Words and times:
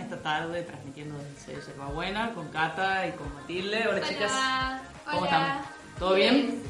esta 0.00 0.16
tarde 0.22 0.62
transmitiendo 0.62 1.14
desde 1.18 1.60
Yerba 1.66 1.86
Buena 1.86 2.32
con 2.34 2.48
Cata 2.48 3.06
y 3.06 3.12
con 3.12 3.32
Matilde. 3.34 3.86
Hola, 3.88 4.00
chicas. 4.02 4.32
¿Cómo 5.08 5.24
están? 5.24 5.60
¿Todo 5.98 6.14
bien? 6.14 6.60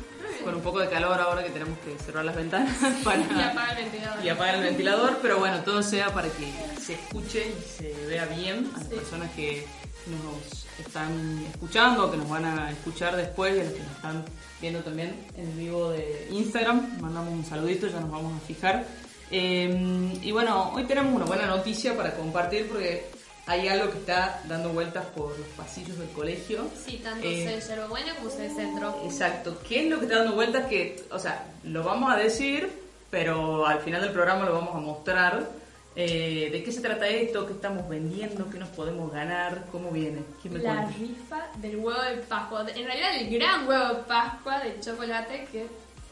Con 0.44 0.54
un 0.56 0.60
poco 0.60 0.80
de 0.80 0.88
calor 0.90 1.18
ahora 1.18 1.42
que 1.42 1.50
tenemos 1.50 1.78
que 1.78 1.98
cerrar 1.98 2.24
las 2.24 2.36
ventanas 2.36 2.76
para 3.04 3.20
Y 3.20 3.40
apagar 3.40 3.78
el 3.78 3.84
ventilador. 3.84 4.24
y 4.24 4.28
apagar 4.28 4.54
el 4.56 4.62
ventilador, 4.62 5.18
pero 5.22 5.38
bueno, 5.38 5.60
todo 5.60 5.82
sea 5.82 6.12
para 6.12 6.28
que 6.28 6.52
se 6.80 6.94
escuche 6.94 7.48
y 7.48 7.62
se 7.78 8.06
vea 8.06 8.26
bien 8.26 8.70
a 8.74 8.78
las 8.78 8.88
Sí. 8.88 8.94
personas 8.96 9.30
que 9.32 9.66
nos 10.06 10.66
están 10.86 11.44
escuchando, 11.50 12.10
que 12.10 12.16
nos 12.18 12.28
van 12.28 12.44
a 12.44 12.70
escuchar 12.70 13.16
después 13.16 13.56
y 13.56 13.60
a 13.60 13.64
los 13.64 13.72
que 13.72 13.80
nos 13.80 13.92
están 13.92 14.24
viendo 14.60 14.80
también 14.80 15.26
en 15.36 15.58
vivo 15.58 15.90
de 15.90 16.28
Instagram. 16.30 17.00
Mandamos 17.00 17.32
un 17.32 17.44
saludito, 17.44 17.86
ya 17.88 18.00
nos 18.00 18.10
vamos 18.10 18.34
a 18.36 18.46
fijar. 18.46 18.84
Eh, 19.30 20.18
y 20.22 20.32
bueno, 20.32 20.72
hoy 20.74 20.84
tenemos 20.84 21.14
una 21.14 21.24
buena 21.24 21.46
noticia 21.46 21.96
para 21.96 22.14
compartir 22.14 22.68
porque 22.68 23.06
hay 23.46 23.68
algo 23.68 23.90
que 23.90 23.98
está 23.98 24.40
dando 24.48 24.70
vueltas 24.70 25.04
por 25.06 25.36
los 25.38 25.46
pasillos 25.56 25.98
del 25.98 26.08
colegio. 26.10 26.68
Sí, 26.84 27.00
tanto 27.02 27.26
Eh, 27.26 27.60
Yerba 27.66 27.86
Buena 27.86 28.14
como 28.16 28.30
de 28.30 28.48
Centro. 28.50 29.00
Exacto. 29.04 29.58
¿Qué 29.68 29.84
es 29.84 29.90
lo 29.90 29.98
que 29.98 30.04
está 30.06 30.18
dando 30.18 30.34
vueltas? 30.34 30.66
Que, 30.66 31.02
o 31.10 31.18
sea, 31.18 31.44
lo 31.64 31.82
vamos 31.82 32.12
a 32.12 32.16
decir, 32.16 32.70
pero 33.10 33.66
al 33.66 33.80
final 33.80 34.02
del 34.02 34.12
programa 34.12 34.44
lo 34.46 34.54
vamos 34.54 34.74
a 34.74 34.78
mostrar. 34.78 35.48
Eh, 35.96 36.48
¿De 36.52 36.62
qué 36.62 36.70
se 36.70 36.80
trata 36.80 37.08
esto? 37.08 37.44
¿Qué 37.46 37.52
estamos 37.54 37.88
vendiendo? 37.88 38.48
¿Qué 38.48 38.58
nos 38.58 38.68
podemos 38.68 39.12
ganar? 39.12 39.64
¿Cómo 39.72 39.90
viene? 39.90 40.22
¿Quién 40.40 40.54
me 40.54 40.60
La 40.60 40.74
cuenta? 40.74 40.98
rifa 40.98 41.48
del 41.56 41.76
huevo 41.76 42.00
de 42.02 42.16
Pascua. 42.18 42.64
En 42.74 42.84
realidad 42.86 43.16
el 43.16 43.30
gran 43.30 43.66
huevo 43.66 43.94
de 43.94 44.02
Pascua 44.04 44.60
de 44.60 44.78
chocolate 44.80 45.48
que 45.50 45.66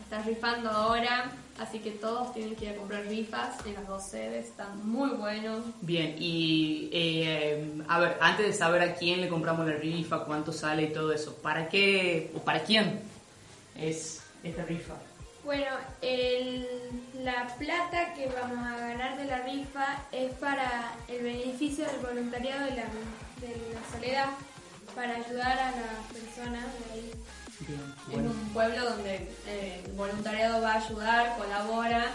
se 0.09 0.15
está 0.17 0.23
rifando 0.29 0.71
ahora. 0.71 1.31
Así 1.59 1.81
que 1.81 1.91
todos 1.91 2.33
tienen 2.35 2.55
que 2.55 2.67
ir 2.67 2.71
a 2.71 2.77
comprar 2.77 3.05
rifas 3.07 3.67
en 3.67 3.75
las 3.75 3.87
dos 3.89 4.05
sedes. 4.07 4.47
Están 4.47 4.89
muy 4.89 5.11
buenos. 5.11 5.65
Bien, 5.81 6.15
y 6.19 6.89
eh, 6.93 7.83
a 7.89 7.99
ver, 7.99 8.17
antes 8.21 8.47
de 8.47 8.53
saber 8.53 8.81
a 8.83 8.95
quién 8.95 9.21
le 9.21 9.29
compramos 9.29 9.67
la 9.67 9.73
rifa, 9.75 10.25
cuánto 10.25 10.53
sale 10.53 10.85
y 10.85 10.93
todo 10.93 11.13
eso, 11.13 11.35
¿para 11.43 11.69
qué 11.69 12.31
o 12.37 12.39
para 12.39 12.63
quién 12.63 13.01
es 13.77 14.23
esta 14.45 14.63
rifa? 14.65 14.95
Bueno, 15.45 15.67
el- 16.01 16.67
la 17.25 17.49
plata 17.59 18.15
que 18.15 18.27
vamos 18.29 18.65
a 18.65 18.77
ganar 18.77 19.17
de 19.19 19.25
la 19.25 19.39
rifa 19.43 20.03
es 20.13 20.33
para 20.35 20.93
el 21.09 21.23
beneficio 21.25 21.87
del 21.87 21.97
voluntariado 22.01 22.67
de 22.67 22.71
la, 22.71 22.85
de 22.85 23.73
la 23.75 23.97
soledad, 23.99 24.29
para 24.95 25.17
ayudar 25.17 25.59
a 25.59 25.71
las 25.73 26.13
personas 26.13 26.65
de 26.87 26.93
ahí. 26.95 27.11
Bien, 27.67 27.81
Es 28.09 28.13
bueno. 28.15 28.31
un 28.31 28.49
pueblo 28.51 28.85
donde 28.91 29.29
eh, 29.47 29.83
el 29.85 29.93
voluntariado 29.93 30.63
va 30.63 30.75
a 30.75 30.85
ayudar, 30.87 31.37
colabora. 31.37 32.07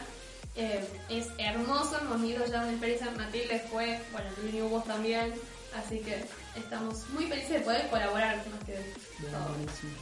Eh, 0.56 0.88
es 1.10 1.28
hermoso, 1.38 1.98
hemos 2.00 2.22
ido 2.24 2.46
ya 2.46 2.62
una 2.62 2.70
experiencia, 2.72 3.10
Matilde 3.18 3.60
fue, 3.72 4.00
bueno, 4.12 4.28
Lili 4.44 4.62
vos 4.62 4.86
también, 4.86 5.34
así 5.76 6.00
que 6.00 6.24
estamos 6.56 7.10
muy 7.10 7.26
felices 7.26 7.50
de 7.50 7.60
poder 7.62 7.88
colaborar 7.90 8.38
más 8.38 8.64
que. 8.64 8.94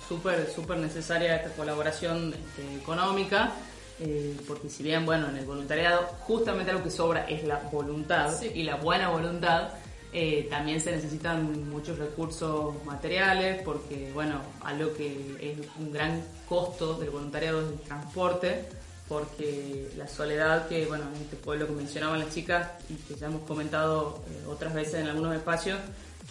Súper, 0.07 0.51
súper 0.53 0.77
necesaria 0.77 1.37
esta 1.37 1.51
colaboración 1.53 2.33
este, 2.33 2.75
económica, 2.75 3.51
eh, 3.99 4.35
porque 4.47 4.69
si 4.69 4.83
bien, 4.83 5.05
bueno, 5.05 5.29
en 5.29 5.37
el 5.37 5.45
voluntariado 5.45 6.01
justamente 6.21 6.73
lo 6.73 6.83
que 6.83 6.91
sobra 6.91 7.25
es 7.29 7.43
la 7.45 7.57
voluntad 7.71 8.35
Sí. 8.37 8.51
y 8.53 8.63
la 8.63 8.75
buena 8.75 9.09
voluntad, 9.09 9.69
eh, 10.13 10.47
también 10.49 10.81
se 10.81 10.91
necesitan 10.91 11.69
muchos 11.69 11.97
recursos 11.97 12.73
materiales, 12.85 13.61
porque, 13.63 14.11
bueno, 14.13 14.41
algo 14.61 14.93
que 14.93 15.37
es 15.39 15.67
un 15.79 15.91
gran 15.91 16.21
costo 16.47 16.95
del 16.95 17.09
voluntariado 17.09 17.61
es 17.61 17.67
el 17.71 17.79
transporte, 17.79 18.65
porque 19.07 19.89
la 19.97 20.07
soledad 20.07 20.67
que, 20.67 20.85
bueno, 20.85 21.05
en 21.15 21.21
este 21.21 21.37
pueblo 21.37 21.67
que 21.67 21.73
mencionaban 21.73 22.19
las 22.19 22.33
chicas 22.33 22.71
y 22.89 22.95
que 22.95 23.15
ya 23.15 23.27
hemos 23.27 23.43
comentado 23.43 24.23
eh, 24.29 24.45
otras 24.49 24.73
veces 24.73 24.95
en 24.95 25.07
algunos 25.07 25.35
espacios, 25.35 25.79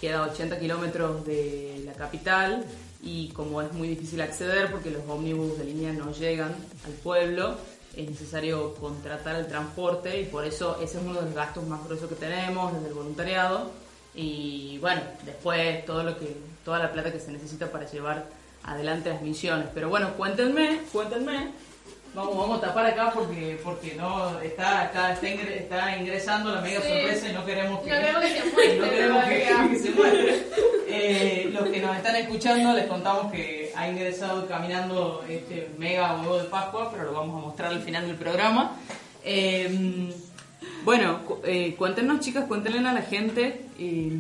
queda 0.01 0.25
a 0.25 0.31
80 0.31 0.59
kilómetros 0.59 1.25
de 1.27 1.83
la 1.85 1.93
capital 1.93 2.65
y 3.03 3.29
como 3.31 3.63
es 3.63 3.73
muy 3.73 3.89
difícil 3.89 4.21
acceder 4.21 4.71
porque 4.71 4.91
los 4.91 5.03
ómnibus 5.09 5.59
de 5.59 5.65
línea 5.65 5.93
no 5.93 6.13
llegan 6.13 6.55
al 6.85 6.93
pueblo, 7.03 7.57
es 7.97 8.09
necesario 8.09 8.75
contratar 8.77 9.37
el 9.37 9.47
transporte 9.47 10.21
y 10.21 10.25
por 10.25 10.45
eso 10.45 10.79
ese 10.83 10.99
es 10.99 11.05
uno 11.05 11.15
de 11.21 11.23
los 11.27 11.35
gastos 11.35 11.65
más 11.67 11.85
gruesos 11.85 12.09
que 12.09 12.15
tenemos 12.15 12.73
desde 12.75 12.89
el 12.89 12.95
voluntariado 12.95 13.71
y 14.15 14.79
bueno, 14.79 15.01
después 15.25 15.85
todo 15.85 16.03
lo 16.03 16.19
que 16.19 16.37
toda 16.65 16.79
la 16.79 16.93
plata 16.93 17.13
que 17.13 17.21
se 17.21 17.33
necesita 17.33 17.71
para 17.71 17.89
llevar 17.91 18.27
adelante 18.65 19.09
las 19.11 19.23
misiones. 19.23 19.67
Pero 19.75 19.89
bueno, 19.89 20.13
cuéntenme, 20.17 20.81
cuéntenme. 20.93 21.53
Vamos, 22.13 22.37
vamos 22.37 22.59
a 22.59 22.67
tapar 22.67 22.87
acá 22.87 23.13
porque 23.15 23.61
porque 23.63 23.95
no 23.95 24.41
está 24.41 24.83
acá 24.83 25.13
está, 25.13 25.29
ingre- 25.29 25.59
está 25.61 25.97
ingresando 25.97 26.53
la 26.53 26.61
mega 26.61 26.81
Sí. 26.81 26.89
sorpresa 26.89 27.29
y 27.29 27.33
no 27.33 27.47
queremos 27.47 27.81
que 27.83 27.91
No 27.91 27.97
queremos 28.01 28.21
que 28.23 28.29
se 28.29 28.45
muestre 28.53 28.79
no 28.79 28.91
queremos 28.91 29.25
que, 29.25 29.41
todavía. 29.47 29.69
que 29.71 29.79
se 29.79 29.91
muestre. 29.93 30.47
Eh, 30.89 31.51
los 31.53 31.69
que 31.69 31.81
nos 31.81 31.97
están 31.97 32.17
escuchando 32.17 32.73
les 32.73 32.87
contamos 32.87 33.31
que 33.33 33.60
ha 33.81 33.89
ingresado 33.89 34.47
caminando 34.47 35.25
este 35.27 35.71
mega 35.79 36.21
huevo 36.21 36.37
de 36.37 36.45
Pascua, 36.45 36.91
pero 36.93 37.05
lo 37.05 37.15
vamos 37.15 37.43
a 37.43 37.47
mostrar 37.47 37.73
al 37.73 37.81
final 37.81 38.07
del 38.07 38.17
programa. 38.17 38.77
Eh, 39.25 40.15
bueno, 40.85 41.21
eh, 41.45 41.75
cuéntenos 41.77 42.21
chicas, 42.21 42.45
cuéntenle 42.47 42.87
a 42.87 42.93
la 42.93 43.01
gente 43.01 43.65
eh, 43.79 44.13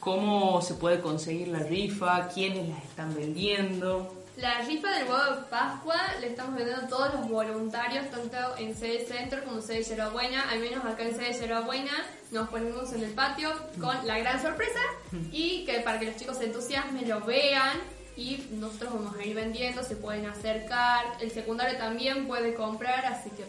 cómo 0.00 0.62
se 0.62 0.74
puede 0.74 1.00
conseguir 1.00 1.48
la 1.48 1.58
rifa, 1.58 2.28
quiénes 2.28 2.66
las 2.70 2.82
están 2.82 3.14
vendiendo. 3.14 4.14
La 4.38 4.62
rifa 4.62 4.90
del 4.92 5.02
huevo 5.06 5.34
de 5.34 5.42
Pascua 5.50 5.96
le 6.20 6.28
estamos 6.28 6.54
vendiendo 6.54 6.86
a 6.86 6.88
todos 6.88 7.12
los 7.12 7.28
voluntarios, 7.28 8.08
tanto 8.08 8.38
en 8.56 8.74
sede 8.74 9.04
centro 9.04 9.44
como 9.44 9.56
en 9.56 9.62
sede 9.62 9.82
Yerba 9.82 10.08
Buena. 10.08 10.48
Al 10.48 10.60
menos 10.60 10.82
acá 10.82 11.02
en 11.02 11.14
sede 11.14 11.38
Yerba 11.38 11.60
Buena 11.60 11.92
nos 12.30 12.48
ponemos 12.48 12.90
en 12.94 13.02
el 13.02 13.10
patio 13.10 13.50
con 13.78 14.06
la 14.06 14.18
gran 14.18 14.40
sorpresa 14.40 14.80
y 15.30 15.66
que 15.66 15.80
para 15.80 15.98
que 15.98 16.06
los 16.06 16.16
chicos 16.16 16.38
se 16.38 16.46
entusiasmen, 16.46 17.06
lo 17.06 17.20
vean 17.20 17.97
y 18.18 18.48
nosotros 18.52 18.92
vamos 18.94 19.16
a 19.16 19.24
ir 19.24 19.34
vendiendo, 19.36 19.82
se 19.84 19.94
pueden 19.96 20.26
acercar. 20.26 21.04
El 21.20 21.30
secundario 21.30 21.78
también 21.78 22.26
puede 22.26 22.52
comprar, 22.54 23.06
así 23.06 23.30
que 23.30 23.44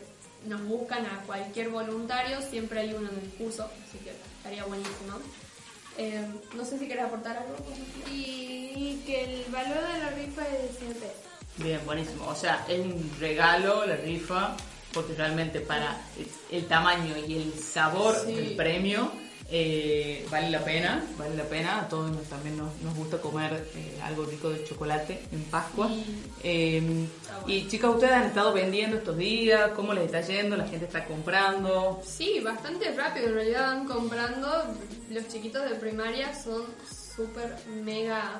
nos 0.48 0.64
buscan 0.64 1.06
a 1.08 1.24
cualquier 1.26 1.70
voluntario, 1.70 2.40
siempre 2.42 2.82
hay 2.82 2.94
uno 2.94 3.10
en 3.10 3.18
el 3.20 3.30
curso, 3.32 3.64
así 3.88 3.98
que 3.98 4.12
estaría 4.38 4.64
buenísimo. 4.66 5.18
Eh, 5.98 6.24
no 6.56 6.64
sé 6.64 6.78
si 6.80 6.86
quieres 6.86 7.06
aportar 7.06 7.38
algo. 7.38 7.56
Y 8.12 9.02
que 9.06 9.24
el 9.24 9.52
valor 9.52 9.80
de 9.92 10.00
la 10.00 10.10
rifa 10.12 10.48
es 10.48 10.62
de 10.74 10.80
100 10.80 10.94
pesos. 10.94 11.16
Bien, 11.58 11.82
buenísimo. 11.86 12.26
O 12.28 12.36
sea, 12.36 12.66
es 12.70 12.80
un 12.86 13.12
regalo 13.20 13.86
la 13.86 13.96
rifa, 13.98 14.56
porque 14.94 15.14
realmente 15.16 15.60
para 15.60 16.00
el, 16.18 16.28
el 16.58 16.68
tamaño 16.68 17.16
y 17.28 17.36
el 17.38 17.54
sabor 17.54 18.16
Sí. 18.26 18.34
del 18.34 18.56
premio 18.56 19.12
eh, 19.52 20.26
vale 20.30 20.50
la 20.50 20.64
pena, 20.64 21.04
vale 21.18 21.36
la 21.36 21.44
pena. 21.44 21.80
A 21.82 21.88
todos 21.90 22.12
nos, 22.12 22.24
también 22.24 22.58
nos, 22.58 22.74
nos 22.82 22.96
gusta 22.96 23.18
comer 23.20 23.68
eh, 23.76 24.00
algo 24.04 24.26
rico 24.26 24.50
de 24.50 24.64
chocolate 24.64 25.22
en 25.32 25.44
Pascua. 25.46 25.90
Eh, 26.44 27.08
y 27.48 27.68
chicas, 27.68 27.92
ustedes 27.92 28.14
han 28.14 28.24
estado 28.26 28.54
vendiendo 28.54 28.98
estos 28.98 29.18
días, 29.18 29.72
¿cómo 29.76 29.94
les 29.94 30.06
está 30.06 30.22
yendo? 30.22 30.56
¿La 30.58 30.68
gente 30.68 30.86
está 30.86 31.06
comprando? 31.06 32.02
Sí, 32.06 32.40
bastante 32.42 32.92
rápido. 32.94 33.28
En 33.28 33.34
realidad 33.36 33.68
van 33.68 33.86
comprando. 33.88 34.64
Los 35.10 35.28
chiquitos 35.28 35.68
de 35.70 35.76
primaria 35.76 36.34
son 36.36 36.66
súper 37.16 37.56
mega 37.84 38.40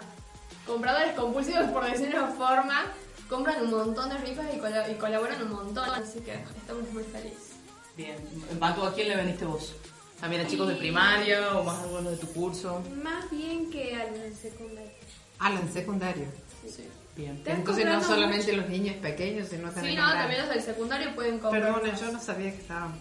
compradores 0.68 1.14
compulsivos, 1.14 1.66
por 1.72 1.86
decirlo 1.86 2.20
de 2.20 2.24
una 2.26 2.34
forma. 2.34 2.86
Compran 3.28 3.64
un 3.64 3.72
montón 3.72 4.10
de 4.10 4.18
rifas 4.18 4.46
y, 4.56 4.58
cola- 4.60 4.90
y 4.90 4.96
colaboran 4.96 5.42
un 5.44 5.52
montón. 5.52 5.90
Así 5.90 6.20
que 6.20 6.34
estamos 6.34 6.90
muy 6.92 7.04
felices. 7.04 7.50
Bien. 7.98 8.16
Mantu, 8.60 8.84
¿a 8.84 8.94
quién 8.94 9.10
le 9.10 9.16
vendiste 9.18 9.46
vos? 9.46 9.76
¿También 10.20 10.42
a 10.46 10.48
chicos 10.48 10.68
de 10.68 10.76
primaria 10.76 11.58
o 11.58 11.64
más 11.64 11.80
algunos 11.80 12.12
de 12.12 12.18
tu 12.18 12.28
curso? 12.34 12.84
Más 13.02 13.30
bien 13.32 13.70
que 13.72 13.96
al 13.96 14.34
secundario. 14.36 14.92
Ah, 15.40 15.54
en 15.62 15.72
secundario. 15.74 16.26
Sí, 16.68 16.88
Bien. 17.16 17.36
Están 17.36 17.58
Entonces 17.58 17.86
no 17.86 18.02
solamente 18.02 18.54
los 18.56 18.70
niños 18.70 18.96
pequeños, 18.98 19.50
sino 19.50 19.70
también 19.72 19.96
no, 19.98 20.06
los 20.06 20.14
también 20.14 20.40
los 20.42 20.50
del 20.52 20.62
secundario 20.64 21.16
pueden 21.16 21.40
comprar. 21.40 21.62
Perdona, 21.64 21.94
yo 22.00 22.12
no 22.14 22.20
sabía 22.22 22.52
que 22.52 22.58
estaba 22.62 22.94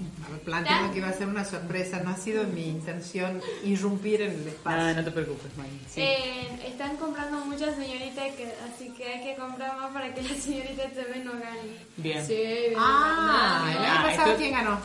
planteando 0.45 0.93
que 0.93 0.99
iba 0.99 1.09
a 1.09 1.13
ser 1.13 1.29
una 1.29 1.45
sorpresa. 1.45 2.01
No 2.03 2.11
ha 2.11 2.17
sido 2.17 2.43
mi 2.45 2.67
intención 2.69 3.41
irrumpir 3.63 4.23
en 4.23 4.33
el 4.33 4.47
Ah, 4.47 4.51
espacio. 4.51 4.95
no 4.97 5.05
te 5.05 5.11
preocupes, 5.13 5.57
Mari. 5.57 5.71
Sí. 5.89 6.01
Eh, 6.01 6.49
están 6.67 6.97
comprando 6.97 7.39
muchas 7.45 7.77
señoritas, 7.77 8.35
que, 8.35 8.53
así 8.75 8.91
que 8.97 9.05
hay 9.05 9.23
que 9.25 9.37
comprar 9.41 9.77
más 9.77 9.93
para 9.93 10.13
que 10.13 10.23
las 10.23 10.37
señoritas 10.39 10.93
también 10.95 11.25
no 11.25 11.33
ganen. 11.35 11.79
Bien. 11.97 12.27
Sí, 12.27 12.35
bien, 12.35 12.75
Ah, 12.77 13.69
el 13.71 13.79
año 13.79 13.87
Ah, 13.99 14.03
pasado, 14.05 14.37
¿quién 14.37 14.51
ganó? 14.53 14.81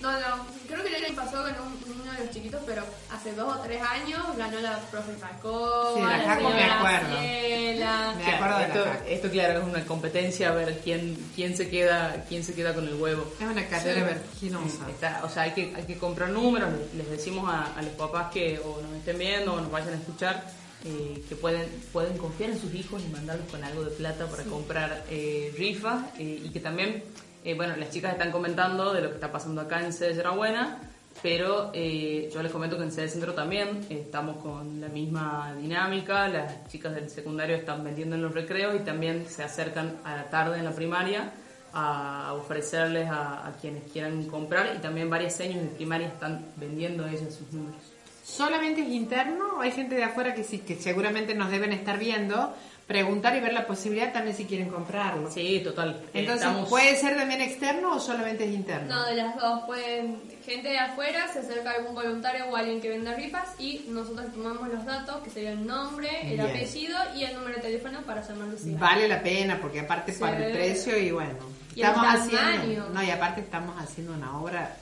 No, 0.00 0.12
no, 0.12 0.46
creo 0.66 0.82
que 0.82 0.96
el 0.96 1.04
año 1.04 1.14
pasado 1.14 1.44
ganó 1.44 1.62
un- 1.64 2.00
uno 2.00 2.12
de 2.12 2.24
los 2.24 2.30
chiquitos, 2.34 2.62
pero 2.66 2.82
hace 3.12 3.32
dos 3.34 3.56
o 3.56 3.60
tres 3.60 3.82
años 3.82 4.20
ganó 4.36 4.58
la 4.60 4.78
profe 4.90 5.12
Jacoba, 5.20 5.94
Sí, 5.94 6.00
la 6.00 6.16
la 6.16 6.24
Jaco 6.24 6.48
me 6.50 6.64
acuerdo. 6.64 7.20
Me 7.20 7.74
Claro, 7.76 8.10
acuerdo 8.34 8.56
de 8.58 8.60
la 8.60 8.66
esto, 8.66 8.84
Jaco. 8.84 9.04
esto, 9.08 9.30
claro 9.30 9.58
es 9.60 9.64
una 9.66 9.84
competencia 9.86 10.48
a 10.48 10.52
ver 10.54 10.80
quién 10.82 11.16
quién 11.34 11.56
se 11.56 11.68
queda 11.68 12.24
quién 12.28 12.42
se 12.44 12.54
queda 12.54 12.74
con 12.74 12.86
el 12.88 12.94
huevo. 12.94 13.30
Es 13.40 13.46
una 13.46 13.66
carrera 13.68 14.00
Sí. 14.00 14.06
vertiginosa. 14.06 14.88
Está- 14.90 15.20
o 15.24 15.28
sea, 15.28 15.42
hay 15.44 15.52
que 15.52 15.72
hay 15.76 15.84
que 15.84 15.98
comprar 15.98 16.30
números. 16.30 16.70
Les, 16.96 17.10
decimos 17.10 17.48
a, 17.52 17.74
a 17.78 17.82
los 17.82 17.92
papás 17.94 18.30
que 18.32 18.58
o 18.58 18.80
nos 18.82 18.92
estén 18.96 19.18
viendo 19.18 19.52
o 19.54 19.60
nos 19.60 19.70
vayan 19.70 19.90
a 19.92 19.96
escuchar 19.96 20.44
eh, 20.84 21.22
que 21.28 21.36
pueden 21.36 21.68
pueden 21.92 22.16
confiar 22.16 22.50
en 22.50 22.58
sus 22.60 22.72
hijos 22.74 23.02
y 23.06 23.08
mandarlos 23.12 23.46
con 23.50 23.62
algo 23.62 23.84
de 23.84 23.90
plata 23.90 24.26
para 24.26 24.44
comprar 24.44 25.04
eh, 25.10 25.52
rifas 25.58 26.04
eh, 26.18 26.40
y 26.44 26.48
que 26.48 26.60
también 26.60 27.02
eh, 27.44 27.54
bueno 27.54 27.76
las 27.76 27.90
chicas 27.90 28.12
están 28.12 28.30
comentando 28.30 28.92
de 28.92 29.02
lo 29.02 29.08
que 29.08 29.14
está 29.14 29.32
pasando 29.32 29.60
acá 29.60 29.82
en 29.84 29.92
Sede 29.92 30.22
Buena 30.30 30.78
pero 31.22 31.70
eh, 31.74 32.30
yo 32.32 32.42
les 32.42 32.50
comento 32.50 32.78
que 32.78 32.84
en 32.84 32.92
Sede 32.92 33.08
Centro 33.08 33.34
también 33.34 33.84
estamos 33.90 34.36
con 34.38 34.80
la 34.80 34.88
misma 34.88 35.54
dinámica, 35.60 36.28
las 36.28 36.66
chicas 36.68 36.94
del 36.94 37.10
secundario 37.10 37.56
están 37.56 37.84
vendiendo 37.84 38.16
en 38.16 38.22
los 38.22 38.32
recreos 38.32 38.74
y 38.76 38.84
también 38.84 39.26
se 39.28 39.42
acercan 39.42 39.98
a 40.04 40.16
la 40.16 40.30
tarde 40.30 40.58
en 40.58 40.64
la 40.64 40.72
primaria 40.72 41.30
a 41.72 42.32
ofrecerles 42.34 43.08
a, 43.08 43.46
a 43.46 43.52
quienes 43.60 43.84
quieran 43.92 44.24
comprar 44.24 44.74
y 44.74 44.78
también 44.78 45.10
varias 45.10 45.36
señas 45.36 45.62
de 45.62 45.68
primaria 45.68 46.08
están 46.08 46.46
vendiendo 46.56 47.06
ellas 47.06 47.34
sus 47.34 47.52
números. 47.52 47.80
¿Solamente 48.24 48.82
es 48.82 48.88
interno 48.88 49.56
o 49.58 49.60
hay 49.60 49.72
gente 49.72 49.96
de 49.96 50.04
afuera 50.04 50.34
que 50.34 50.44
sí, 50.44 50.60
que 50.60 50.76
seguramente 50.76 51.34
nos 51.34 51.50
deben 51.50 51.72
estar 51.72 51.98
viendo? 51.98 52.54
Preguntar 52.90 53.36
y 53.36 53.40
ver 53.40 53.52
la 53.52 53.68
posibilidad 53.68 54.12
también 54.12 54.36
si 54.36 54.46
quieren 54.46 54.68
comprarlo. 54.68 55.30
Sí, 55.30 55.60
total. 55.62 56.02
Entonces, 56.12 56.44
Estamos- 56.44 56.68
¿puede 56.68 56.96
ser 56.96 57.16
también 57.16 57.40
externo 57.40 57.94
o 57.94 58.00
solamente 58.00 58.42
es 58.46 58.50
interno? 58.52 58.92
No, 58.92 59.04
de 59.06 59.14
las 59.14 59.36
dos. 59.36 59.60
Pueden, 59.64 60.20
gente 60.44 60.70
de 60.70 60.78
afuera 60.80 61.28
se 61.32 61.38
acerca 61.38 61.70
a 61.70 61.74
algún 61.74 61.94
voluntario 61.94 62.46
o 62.46 62.56
alguien 62.56 62.80
que 62.80 62.88
venda 62.88 63.14
rifas 63.14 63.54
y 63.60 63.84
nosotros 63.90 64.32
tomamos 64.32 64.68
los 64.68 64.84
datos, 64.84 65.22
que 65.22 65.30
sería 65.30 65.52
el 65.52 65.64
nombre, 65.64 66.08
el 66.22 66.38
Bien. 66.38 66.40
apellido 66.40 66.96
y 67.16 67.22
el 67.22 67.34
número 67.34 67.54
de 67.58 67.62
teléfono 67.62 68.00
para 68.02 68.22
llamarlos. 68.26 68.66
y- 68.66 68.74
Vale 68.74 69.06
la 69.06 69.22
pena 69.22 69.58
porque 69.60 69.78
aparte 69.78 70.12
Sí. 70.12 70.18
para 70.18 70.44
el 70.44 70.52
precio 70.52 70.98
y 70.98 71.12
bueno, 71.12 71.34
Y 71.76 71.82
estamos 71.82 72.04
haciendo, 72.08 72.88
no 72.88 73.02
y 73.04 73.10
aparte 73.12 73.40
estamos 73.42 73.80
haciendo 73.80 74.14
una 74.14 74.36
obra 74.36 74.74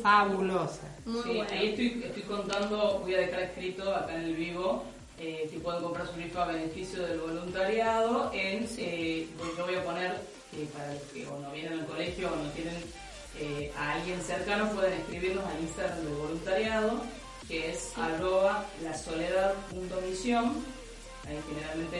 fabulosa. 0.00 0.82
Muy 1.04 1.22
Sí, 1.24 1.28
bueno. 1.30 1.46
ahí 1.50 1.68
estoy, 1.70 2.02
estoy 2.06 2.22
contando, 2.22 3.00
voy 3.00 3.14
a 3.14 3.18
dejar 3.18 3.40
escrito 3.40 3.92
acá 3.92 4.14
en 4.14 4.22
el 4.22 4.34
vivo 4.36 4.84
eh, 5.20 5.48
que 5.52 5.58
pueden 5.60 5.82
comprar 5.82 6.06
su 6.06 6.14
rifa 6.14 6.44
a 6.44 6.46
beneficio 6.48 7.02
del 7.06 7.20
voluntariado. 7.20 8.30
En, 8.32 8.66
eh, 8.78 9.28
pues 9.38 9.50
yo 9.56 9.66
voy 9.66 9.74
a 9.76 9.84
poner, 9.84 10.10
eh, 10.56 10.66
para 10.72 10.94
los 10.94 11.02
que 11.04 11.26
o 11.26 11.38
no 11.38 11.50
vienen 11.52 11.78
al 11.80 11.86
colegio 11.86 12.32
o 12.32 12.36
no 12.36 12.50
tienen 12.52 12.82
eh, 13.38 13.70
a 13.76 13.92
alguien 13.94 14.20
cercano, 14.22 14.70
pueden 14.72 14.94
escribirnos 14.94 15.44
al 15.44 15.60
Instagram 15.60 15.98
del 16.04 16.14
voluntariado, 16.14 17.00
que 17.46 17.70
es 17.70 17.92
arroba 17.96 18.66
lasoledad.misión. 18.82 20.64
Ahí 21.28 21.38
generalmente 21.48 21.98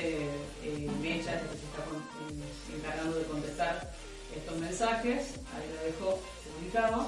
eh, 0.64 0.90
Mecha 1.00 1.34
es 1.36 1.42
la 1.42 1.48
que 1.50 1.58
se 1.58 1.64
está 1.66 1.84
con- 1.84 1.98
eh, 1.98 2.76
encargando 2.76 3.18
de 3.18 3.24
contestar 3.24 3.92
estos 4.34 4.56
mensajes. 4.58 5.34
Ahí 5.54 5.68
lo 5.76 5.84
dejo 5.84 6.18
publicado. 6.56 7.06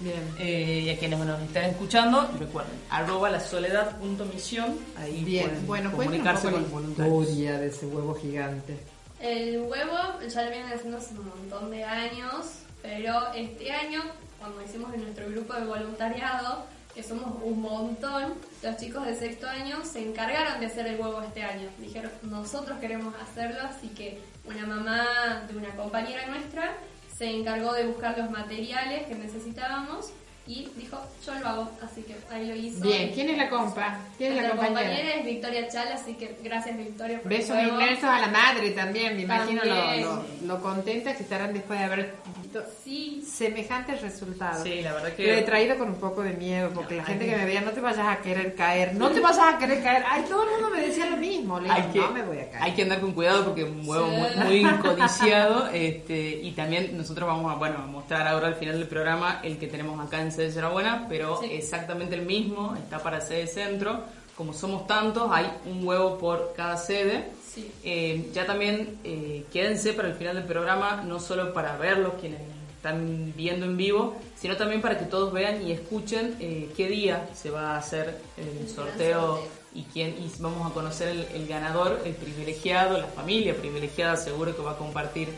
Bien. 0.00 0.34
Eh, 0.38 0.82
y 0.84 0.90
a 0.90 0.98
quienes 0.98 1.18
nos 1.18 1.40
están 1.42 1.64
escuchando, 1.64 2.28
recuerden, 2.38 2.74
arroba 2.90 3.30
la 3.30 3.40
soledad.misión, 3.40 4.76
ahí 4.96 5.24
Bien, 5.24 5.48
pueden 5.48 5.66
bueno, 5.66 5.92
comunicarse 5.92 6.50
con 6.50 6.70
voluntarios. 6.70 7.28
historia 7.28 7.58
de 7.58 7.66
ese 7.68 7.86
huevo 7.86 8.14
gigante. 8.14 8.76
El 9.20 9.60
huevo 9.60 9.96
ya 10.28 10.42
lo 10.42 10.50
vienen 10.50 10.72
haciendo 10.72 10.98
hace 10.98 11.14
un 11.14 11.28
montón 11.28 11.70
de 11.70 11.84
años, 11.84 12.46
pero 12.82 13.32
este 13.34 13.70
año, 13.72 14.02
cuando 14.38 14.62
hicimos 14.62 14.92
en 14.92 15.02
nuestro 15.02 15.28
grupo 15.30 15.54
de 15.54 15.64
voluntariado, 15.64 16.66
que 16.94 17.02
somos 17.02 17.42
un 17.42 17.60
montón, 17.60 18.34
los 18.62 18.76
chicos 18.76 19.04
de 19.06 19.16
sexto 19.16 19.48
año 19.48 19.84
se 19.84 20.00
encargaron 20.00 20.60
de 20.60 20.66
hacer 20.66 20.86
el 20.86 21.00
huevo 21.00 21.22
este 21.22 21.42
año. 21.42 21.68
Dijeron, 21.78 22.10
nosotros 22.22 22.78
queremos 22.78 23.14
hacerlo, 23.20 23.58
así 23.62 23.88
que 23.88 24.20
una 24.44 24.66
mamá 24.66 25.44
de 25.50 25.56
una 25.56 25.74
compañera 25.74 26.26
nuestra 26.26 26.76
se 27.16 27.30
encargó 27.30 27.72
de 27.72 27.86
buscar 27.86 28.18
los 28.18 28.30
materiales 28.30 29.06
que 29.06 29.14
necesitábamos 29.14 30.10
y 30.46 30.68
dijo, 30.76 31.00
yo 31.24 31.34
lo 31.36 31.48
hago, 31.48 31.70
así 31.82 32.02
que 32.02 32.14
ahí 32.30 32.46
lo 32.46 32.54
hizo. 32.54 32.82
Bien, 32.82 33.10
¿quién 33.14 33.30
es 33.30 33.38
la 33.38 33.48
compa? 33.48 33.98
¿Quién 34.18 34.32
es 34.34 34.42
la 34.42 34.50
compañera? 34.50 34.80
compañera 34.82 35.14
es 35.14 35.24
Victoria 35.24 35.68
Chal, 35.68 35.88
así 35.92 36.14
que 36.14 36.36
gracias 36.42 36.76
Victoria 36.76 37.20
por 37.22 37.30
Besos 37.30 37.56
inmensos 37.58 38.04
a 38.04 38.18
la 38.18 38.28
madre 38.28 38.70
también, 38.72 39.16
me 39.16 39.22
imagino 39.22 39.64
lo, 39.64 39.96
lo, 39.96 40.24
lo 40.42 40.60
contentas 40.60 41.16
que 41.16 41.22
estarán 41.22 41.54
después 41.54 41.78
de 41.78 41.84
haber 41.86 42.14
visto 42.62 42.70
Sí, 42.84 43.22
semejantes 43.26 44.00
resultados. 44.02 44.62
Sí, 44.62 44.80
la 44.82 44.92
verdad 44.92 45.12
que- 45.14 45.26
Lo 45.26 45.32
he 45.34 45.42
traído 45.42 45.76
con 45.78 45.88
un 45.88 45.94
poco 45.96 46.22
de 46.22 46.32
miedo, 46.34 46.70
porque 46.74 46.94
No, 46.96 47.00
la 47.02 47.06
gente 47.06 47.24
que 47.24 47.30
que- 47.32 47.36
me 47.38 47.44
veía, 47.46 47.60
no 47.62 47.70
te 47.72 47.80
vayas 47.80 48.06
a 48.06 48.18
querer 48.18 48.54
caer, 48.54 48.94
no 48.94 49.10
te 49.10 49.20
vayas 49.20 49.54
a 49.54 49.58
querer 49.58 49.82
caer. 49.82 50.04
Ay, 50.08 50.24
todo 50.28 50.44
el 50.44 50.50
mundo 50.50 50.70
me 50.70 50.82
decía 50.86 51.06
lo 51.10 51.16
mismo, 51.16 51.58
le 51.58 51.64
digo, 51.64 51.74
Hay 51.74 51.92
que, 51.92 51.98
no 52.00 52.10
me 52.12 52.22
voy 52.22 52.38
a 52.38 52.50
caer. 52.50 52.62
hay 52.62 52.72
que 52.72 52.82
andar 52.82 53.00
con 53.00 53.12
cuidado 53.12 53.44
porque 53.44 53.62
es 53.62 53.68
un 53.70 53.88
huevo 53.88 54.06
Sí. 54.06 54.38
muy, 54.38 54.60
muy 54.64 54.72
codiciado 54.80 55.68
este, 55.72 56.40
y 56.42 56.52
también 56.52 56.96
nosotros 56.96 57.26
vamos 57.28 57.52
a, 57.52 57.56
bueno, 57.56 57.78
a 57.78 57.86
mostrar 57.86 58.26
ahora 58.26 58.48
al 58.48 58.54
final 58.56 58.78
del 58.78 58.88
programa 58.88 59.40
el 59.42 59.58
que 59.58 59.66
tenemos 59.66 59.98
acá 60.04 60.20
en 60.20 60.30
Sede 60.32 60.54
Buena, 60.68 61.06
pero 61.08 61.40
Sí. 61.40 61.48
exactamente 61.52 62.14
el 62.14 62.22
mismo, 62.22 62.74
está 62.76 62.98
para 63.02 63.20
Sede 63.20 63.46
Centro. 63.46 64.02
Como 64.36 64.52
somos 64.52 64.86
tantos, 64.88 65.30
hay 65.32 65.46
un 65.64 65.86
huevo 65.86 66.18
por 66.18 66.54
cada 66.56 66.76
sede. 66.76 67.30
Sí. 67.54 67.70
Eh, 67.84 68.30
ya 68.32 68.46
también 68.46 68.98
eh, 69.04 69.44
quédense 69.52 69.92
para 69.92 70.08
el 70.08 70.14
final 70.14 70.34
del 70.36 70.44
programa, 70.44 71.02
no 71.06 71.20
solo 71.20 71.52
para 71.52 71.76
verlos 71.76 72.14
quienes 72.20 72.40
están 72.76 73.32
viendo 73.36 73.64
en 73.64 73.76
vivo, 73.76 74.16
sino 74.36 74.56
también 74.56 74.82
para 74.82 74.98
que 74.98 75.06
todos 75.06 75.32
vean 75.32 75.66
y 75.66 75.72
escuchen 75.72 76.36
eh, 76.40 76.70
qué 76.76 76.88
día 76.88 77.28
se 77.34 77.50
va 77.50 77.74
a 77.74 77.78
hacer 77.78 78.20
el 78.36 78.68
sorteo 78.68 79.36
sorteo. 79.36 79.48
y 79.74 79.84
quién 79.84 80.10
y 80.10 80.30
vamos 80.38 80.70
a 80.70 80.74
conocer 80.74 81.08
el, 81.08 81.26
el 81.34 81.46
ganador, 81.46 82.02
el 82.04 82.14
privilegiado, 82.14 82.98
la 82.98 83.06
familia 83.06 83.56
privilegiada 83.56 84.16
seguro 84.16 84.54
que 84.54 84.62
va 84.62 84.72
a 84.72 84.76
compartir 84.76 85.28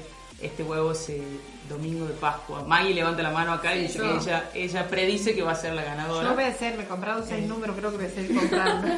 este 0.40 0.62
huevo 0.62 0.92
ese 0.92 1.22
domingo 1.68 2.06
de 2.06 2.14
Pascua. 2.14 2.62
Maggie 2.62 2.94
levanta 2.94 3.22
la 3.22 3.30
mano 3.30 3.52
acá 3.52 3.74
y 3.74 3.82
dice 3.82 3.98
que 3.98 4.16
ella, 4.16 4.50
ella 4.54 4.88
predice 4.88 5.34
que 5.34 5.42
va 5.42 5.52
a 5.52 5.56
ser 5.56 5.74
la 5.74 5.82
ganadora. 5.82 6.28
Yo 6.28 6.34
voy 6.34 6.44
a 6.44 6.54
ser, 6.54 6.76
me 6.76 6.84
he 6.84 6.86
comprado 6.86 7.24
seis 7.26 7.46
números, 7.46 7.76
creo 7.76 7.90
que 7.90 7.96
voy 7.96 8.06
a 8.06 8.10
seguir 8.10 8.36
comprando. 8.36 8.88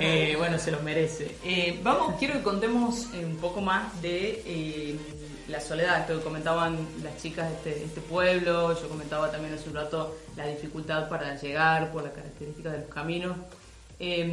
Eh, 0.00 0.34
bueno, 0.36 0.58
se 0.58 0.72
lo 0.72 0.80
merece. 0.80 1.36
Eh, 1.44 1.78
vamos, 1.82 2.16
quiero 2.18 2.34
que 2.34 2.42
contemos 2.42 3.08
eh, 3.14 3.24
un 3.24 3.36
poco 3.36 3.60
más 3.60 4.00
de 4.02 4.42
eh, 4.44 4.96
la 5.48 5.60
soledad. 5.60 6.00
Esto 6.00 6.18
que 6.18 6.24
comentaban 6.24 6.76
las 7.02 7.16
chicas 7.22 7.48
de 7.48 7.54
este, 7.54 7.84
este 7.84 8.00
pueblo, 8.00 8.78
yo 8.80 8.88
comentaba 8.88 9.30
también 9.30 9.54
hace 9.54 9.68
un 9.68 9.76
rato 9.76 10.16
la 10.36 10.46
dificultad 10.46 11.08
para 11.08 11.36
llegar 11.36 11.92
por 11.92 12.02
la 12.02 12.12
característica 12.12 12.70
de 12.70 12.78
los 12.78 12.88
caminos. 12.88 13.36
Eh, 14.00 14.26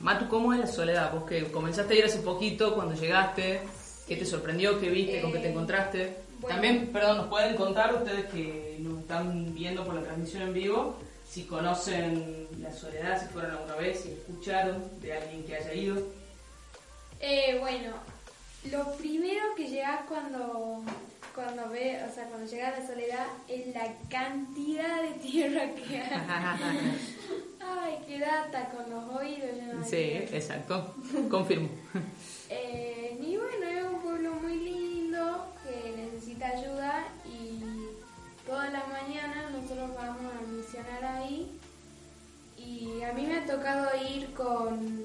Matu, 0.00 0.28
¿cómo 0.28 0.52
es 0.52 0.58
la 0.58 0.66
soledad? 0.66 1.12
Vos 1.12 1.24
que 1.24 1.44
comenzaste 1.44 1.94
a 1.94 1.98
ir 1.98 2.04
hace 2.04 2.18
poquito, 2.18 2.74
cuando 2.74 2.94
llegaste, 2.94 3.62
¿qué 4.06 4.16
te 4.16 4.24
sorprendió? 4.26 4.80
¿Qué 4.80 4.88
viste? 4.90 5.20
¿Con 5.20 5.32
qué 5.32 5.38
te 5.38 5.46
Eh, 5.48 5.50
encontraste? 5.50 6.16
bueno. 6.40 6.48
También, 6.56 6.86
perdón, 6.92 7.16
nos 7.18 7.26
pueden 7.28 7.54
contar 7.56 7.94
ustedes 7.94 8.26
que 8.26 8.76
nos 8.80 9.00
están 9.00 9.54
viendo 9.54 9.84
por 9.84 9.94
la 9.94 10.02
transmisión 10.02 10.42
en 10.42 10.52
vivo, 10.54 10.96
si 11.28 11.44
conocen 11.44 12.48
la 12.60 12.72
soledad, 12.72 13.20
si 13.20 13.26
fueron 13.32 13.52
alguna 13.52 13.76
vez, 13.76 14.00
si 14.00 14.10
escucharon 14.12 14.82
de 15.00 15.12
alguien 15.14 15.44
que 15.44 15.56
haya 15.56 15.72
ido. 15.74 15.96
Eh, 17.20 17.56
bueno, 17.60 17.92
lo 18.70 18.92
primero 18.96 19.54
que 19.56 19.68
llegas 19.68 20.00
cuando 20.08 20.82
cuando 21.34 21.70
ve, 21.70 21.98
o 22.10 22.14
sea, 22.14 22.24
cuando 22.28 22.46
llega 22.50 22.68
a 22.68 22.78
la 22.78 22.86
soledad 22.86 23.26
es 23.48 23.66
la 23.74 23.86
cantidad 24.10 25.00
de 25.02 25.12
tierra 25.26 25.62
que 25.74 25.96
hay. 25.96 26.98
Ay, 27.60 27.98
que 28.06 28.18
data 28.18 28.68
con 28.68 28.90
los 28.90 29.16
oídos. 29.16 29.48
Sí, 29.88 29.96
exacto, 30.30 30.94
confirmo. 31.30 31.70
Eh, 32.50 32.91
ahí 40.90 41.58
y 42.58 43.02
a 43.02 43.12
mí 43.12 43.26
me 43.26 43.38
ha 43.38 43.46
tocado 43.46 43.88
ir 44.08 44.32
con, 44.34 45.04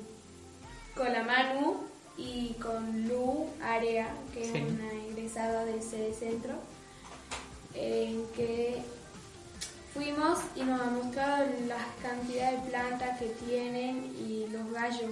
con 0.96 1.12
la 1.12 1.24
Manu 1.24 1.78
y 2.18 2.54
con 2.62 3.08
Lu 3.08 3.48
Area, 3.62 4.10
que 4.34 4.44
Sí. 4.44 4.52
es 4.58 4.72
una 4.72 4.92
egresada 4.94 5.66
del 5.66 5.82
CD 5.82 6.14
Centro, 6.14 6.54
en 7.74 8.26
que 8.36 8.82
fuimos 9.94 10.40
y 10.56 10.64
nos 10.64 10.82
ha 10.82 10.86
mostrado 10.90 11.46
las 11.68 11.84
cantidades 12.02 12.64
de 12.64 12.70
plantas 12.70 13.20
que 13.20 13.26
tienen 13.46 14.14
y 14.20 14.48
los 14.52 14.72
gallos. 14.72 15.12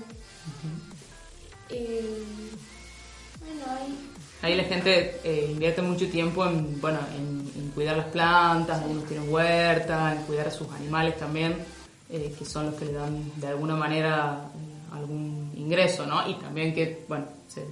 Eh, 1.70 2.24
bueno, 3.40 3.64
ahí 3.80 4.10
Ahí 4.46 4.54
la 4.54 4.64
gente 4.66 5.20
eh, 5.24 5.48
invierte 5.52 5.82
mucho 5.82 6.08
tiempo 6.08 6.46
en, 6.46 6.80
bueno, 6.80 7.00
en, 7.18 7.72
cuidar 7.74 7.98
las 7.98 8.06
plantas, 8.06 8.80
algunos 8.80 9.06
tienen 9.06 9.28
huerta, 9.34 10.14
en 10.16 10.22
cuidar 10.26 10.48
a 10.48 10.52
sus 10.52 10.72
animales 10.72 11.18
también, 11.18 11.58
eh, 12.12 12.34
que 12.38 12.46
son 12.46 12.68
los 12.68 12.76
que 12.76 12.86
le 12.86 12.94
dan 12.94 13.32
de 13.38 13.48
alguna 13.48 13.76
manera 13.76 14.50
eh, 14.56 14.96
algún 14.96 15.52
ingreso, 15.58 16.06
¿no? 16.06 16.30
Y 16.30 16.36
también 16.36 16.74
que, 16.76 17.04
bueno, 17.10 17.26
se- 17.48 17.66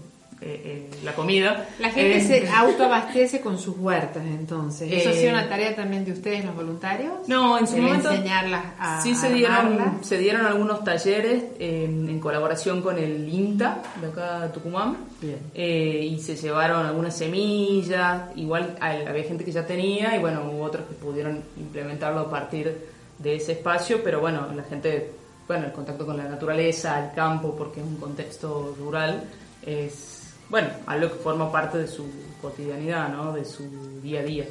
eh, 0.46 0.62
eh, 0.66 0.90
la 1.04 1.14
comida. 1.14 1.70
La 1.80 1.90
gente 1.90 2.18
Eh, 2.18 2.22
se 2.22 2.50
autoabastece 2.54 3.42
con 3.42 3.58
sus 3.58 3.78
huertas, 3.78 4.24
entonces. 4.26 4.92
¿Eso 4.92 5.10
ha 5.10 5.12
Eh, 5.14 5.16
sido 5.16 5.32
una 5.32 5.48
tarea 5.48 5.76
también 5.76 6.04
de 6.06 6.12
ustedes, 6.12 6.44
los 6.46 6.56
voluntarios? 6.56 7.28
No, 7.28 7.58
en 7.58 7.66
su 7.68 7.78
momento 7.78 8.12
enseñarlas 8.12 8.64
a 8.78 9.02
sí 9.02 9.16
se 9.16 9.32
dieron, 9.34 10.00
se 10.02 10.18
dieron 10.18 10.46
algunos 10.46 10.84
talleres 10.84 11.44
en, 11.60 12.20
colaboración 12.20 12.82
con 12.82 12.98
el 12.98 13.28
INTA 13.28 13.82
de 14.00 14.08
acá 14.08 14.40
de 14.42 14.50
Tucumán 14.50 14.98
Bien. 15.22 15.40
Eh, 15.54 16.08
y 16.12 16.20
se 16.20 16.36
llevaron 16.36 16.86
algunas 16.86 17.18
semillas, 17.18 18.24
igual 18.36 18.78
había 18.80 19.24
gente 19.24 19.44
que 19.44 19.52
ya 19.52 19.66
tenía 19.66 20.16
y 20.16 20.20
bueno, 20.20 20.44
hubo 20.52 20.64
otros 20.64 20.86
que 20.88 20.94
pudieron 20.96 21.42
implementarlo 21.58 22.22
a 22.22 22.30
partir 22.30 22.78
de 23.20 23.36
ese 23.36 23.54
espacio, 23.54 24.02
pero 24.04 24.20
bueno, 24.20 24.48
la 24.56 24.64
gente, 24.64 25.12
bueno, 25.48 25.66
el 25.66 25.72
contacto 25.72 26.06
con 26.06 26.18
la 26.18 26.24
naturaleza, 26.26 27.04
el 27.06 27.14
campo, 27.14 27.56
porque 27.58 27.80
es 27.82 27.86
un 27.86 27.98
contexto 27.98 28.76
rural, 28.80 29.24
es, 29.66 30.23
bueno, 30.54 30.70
algo 30.86 31.10
que 31.10 31.16
forma 31.16 31.52
parte 31.52 31.80
de 31.80 31.88
su 31.88 32.06
cotidianidad, 32.40 33.10
¿no? 33.10 33.34
De 33.34 33.44
su 33.44 33.64
día 34.04 34.20
a 34.20 34.24
día. 34.24 34.46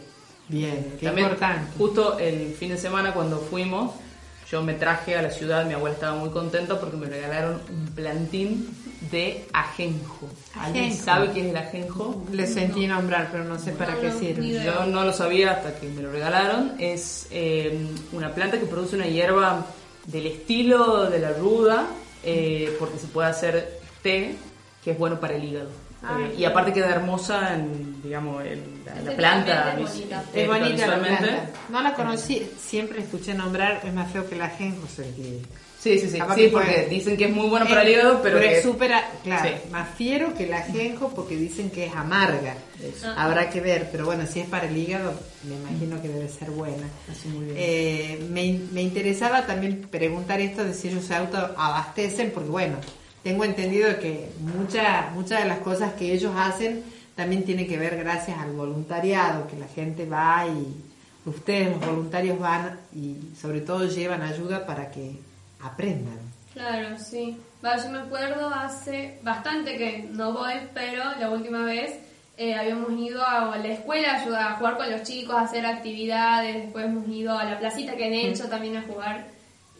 Bien, 0.49 0.95
qué 0.99 1.07
También, 1.07 1.29
importante. 1.29 1.71
justo 1.79 2.19
el 2.19 2.55
fin 2.55 2.71
de 2.71 2.77
semana 2.77 3.15
cuando 3.15 3.39
fuimos, 3.39 3.93
yo 4.51 4.63
me 4.65 4.75
traje 4.75 5.15
a 5.17 5.23
la 5.23 5.31
ciudad, 5.31 5.65
mi 5.65 5.75
abuela 5.75 5.95
estaba 5.95 6.17
muy 6.19 6.31
contenta 6.31 6.81
porque 6.81 6.97
me 6.97 7.07
regalaron 7.07 7.61
un 7.71 7.87
plantín 7.95 8.69
de 9.13 9.47
ajenjo. 9.53 10.29
¿Alguien 10.57 10.87
Ajenjo. 10.87 11.05
sabe 11.05 11.31
qué 11.31 11.41
es 11.43 11.47
el 11.51 11.57
ajenjo? 11.57 12.25
Le 12.33 12.49
sentí 12.49 12.89
nombrar, 12.89 13.29
pero 13.31 13.45
no 13.45 13.57
sé 13.61 13.71
para 13.71 13.95
No, 13.95 14.01
qué 14.01 14.09
no, 14.09 14.19
sirve. 14.19 14.65
Yo 14.65 14.85
no 14.87 15.05
lo 15.05 15.13
sabía 15.13 15.53
hasta 15.53 15.79
que 15.79 15.87
me 15.87 16.03
lo 16.03 16.11
regalaron. 16.11 16.73
Es 16.81 17.29
eh, 17.31 17.79
una 18.13 18.35
planta 18.35 18.59
que 18.59 18.67
produce 18.67 18.97
una 18.97 19.07
hierba 19.07 19.65
del 20.07 20.27
estilo 20.27 21.09
de 21.09 21.21
la 21.21 21.31
ruda, 21.33 21.87
eh, 22.25 22.75
porque 22.81 22.99
se 22.99 23.07
puede 23.07 23.29
hacer 23.29 23.79
té, 24.03 24.35
que 24.83 24.91
es 24.93 24.99
bueno 24.99 25.19
para 25.21 25.37
el 25.37 25.45
hígado. 25.45 25.71
Ah, 26.05 26.19
Eh, 26.21 26.35
y 26.39 26.45
aparte 26.45 26.73
queda 26.73 26.91
hermosa 26.91 27.55
en, 27.55 28.03
digamos, 28.03 28.45
en 28.45 28.83
la, 29.05 29.13
planta. 29.13 29.71
es 29.73 29.79
vis- 29.79 29.89
bonita. 29.91 30.25
Es 30.35 30.47
bonita 30.49 30.69
la 30.69 30.95
visualmente. 30.97 31.25
planta. 31.29 31.51
No 31.69 31.81
la 31.83 31.95
conocí, 31.95 32.47
siempre 32.61 33.01
escuché 33.01 33.35
nombrar, 33.35 33.81
es 33.85 33.93
más 33.95 34.11
feo 34.11 34.29
que 34.29 34.35
la 34.35 34.47
ajenjo, 34.47 34.87
sentí. 34.89 35.41
Sí, 35.79 35.99
sí, 35.99 36.09
sí. 36.11 36.11
Sí, 36.11 36.19
que 36.19 36.49
porque 36.49 36.51
puede- 36.51 36.89
dicen 36.89 37.17
que 37.17 37.25
es 37.25 37.31
muy 37.33 37.49
bueno 37.49 37.67
para 37.67 37.83
el 37.83 37.89
hígado, 37.91 38.21
pero, 38.23 38.39
que- 38.41 38.59
es 38.59 38.63
súper, 38.63 38.93
claro, 39.25 39.49
Sí. 39.49 39.71
más 39.71 39.89
fiero 39.97 40.33
que 40.35 40.47
la 40.47 40.59
ajenjo 40.59 41.09
porque 41.15 41.37
dicen 41.37 41.71
que 41.71 41.87
es 41.87 41.95
amarga. 41.95 42.55
Eso. 42.81 43.07
Ah. 43.09 43.25
Habrá 43.25 43.49
que 43.51 43.61
ver, 43.61 43.89
pero 43.91 44.05
bueno, 44.05 44.25
si 44.27 44.41
es 44.41 44.49
para 44.49 44.67
el 44.69 44.77
hígado, 44.77 45.13
me 45.45 45.55
imagino 45.57 46.01
que 46.03 46.09
debe 46.09 46.29
ser 46.29 46.51
buena. 46.51 46.87
Hace 47.11 47.29
muy 47.29 47.45
bien. 47.47 47.57
Eh, 47.59 48.27
me, 48.31 48.61
me 48.73 48.83
interesaba 48.83 49.45
también 49.47 49.83
preguntar 49.91 50.41
esto 50.41 50.65
de 50.65 50.73
si 50.75 50.89
ellos 50.89 51.05
se 51.05 51.15
autoabastecen, 51.17 52.31
porque 52.33 52.49
bueno, 52.51 52.77
tengo 53.23 53.45
entendido 53.45 53.99
que 53.99 54.31
muchas 54.41 55.13
muchas 55.13 55.43
de 55.43 55.49
las 55.49 55.59
cosas 55.59 55.95
que 55.95 56.13
ellos 56.13 56.33
hacen 56.37 56.83
también 57.15 57.45
tiene 57.45 57.67
que 57.67 57.79
ver 57.79 57.97
gracias 57.97 58.39
al 58.39 58.53
voluntariado, 58.53 59.47
que 59.47 59.57
la 59.57 59.69
gente 59.69 60.07
va 60.07 60.47
y 60.47 61.29
ustedes 61.29 61.71
los 61.71 61.81
voluntarios 61.81 62.39
van 62.39 62.81
y 62.95 63.17
sobre 63.41 63.61
todo 63.61 63.87
llevan 63.87 64.23
ayuda 64.23 64.67
para 64.67 64.91
que 64.91 65.17
aprendan. 65.61 66.19
Claro, 66.53 66.99
sí. 66.99 67.39
Va, 67.65 67.77
yo 67.77 67.91
me 67.91 67.99
acuerdo 67.99 68.49
hace 68.49 69.19
bastante 69.23 69.77
que 69.77 70.09
no 70.11 70.33
voy, 70.33 70.55
pero 70.75 71.05
la 71.19 71.31
última 71.31 71.65
vez 71.65 71.99
eh, 72.37 72.55
habíamos 72.55 72.91
ido 72.93 73.25
a 73.25 73.57
la 73.57 73.69
escuela 73.69 74.13
a 74.13 74.23
ayudar 74.23 74.53
a 74.53 74.57
jugar 74.57 74.77
con 74.77 74.91
los 74.91 75.03
chicos, 75.03 75.35
a 75.35 75.43
hacer 75.43 75.65
actividades, 75.65 76.65
después 76.65 76.87
hemos 76.87 77.07
ido 77.09 77.39
a 77.39 77.45
la 77.45 77.59
placita 77.59 77.95
que 77.95 78.07
han 78.07 78.15
hecho 78.15 78.49
también 78.49 78.77
a 78.77 78.83
jugar. 78.83 79.27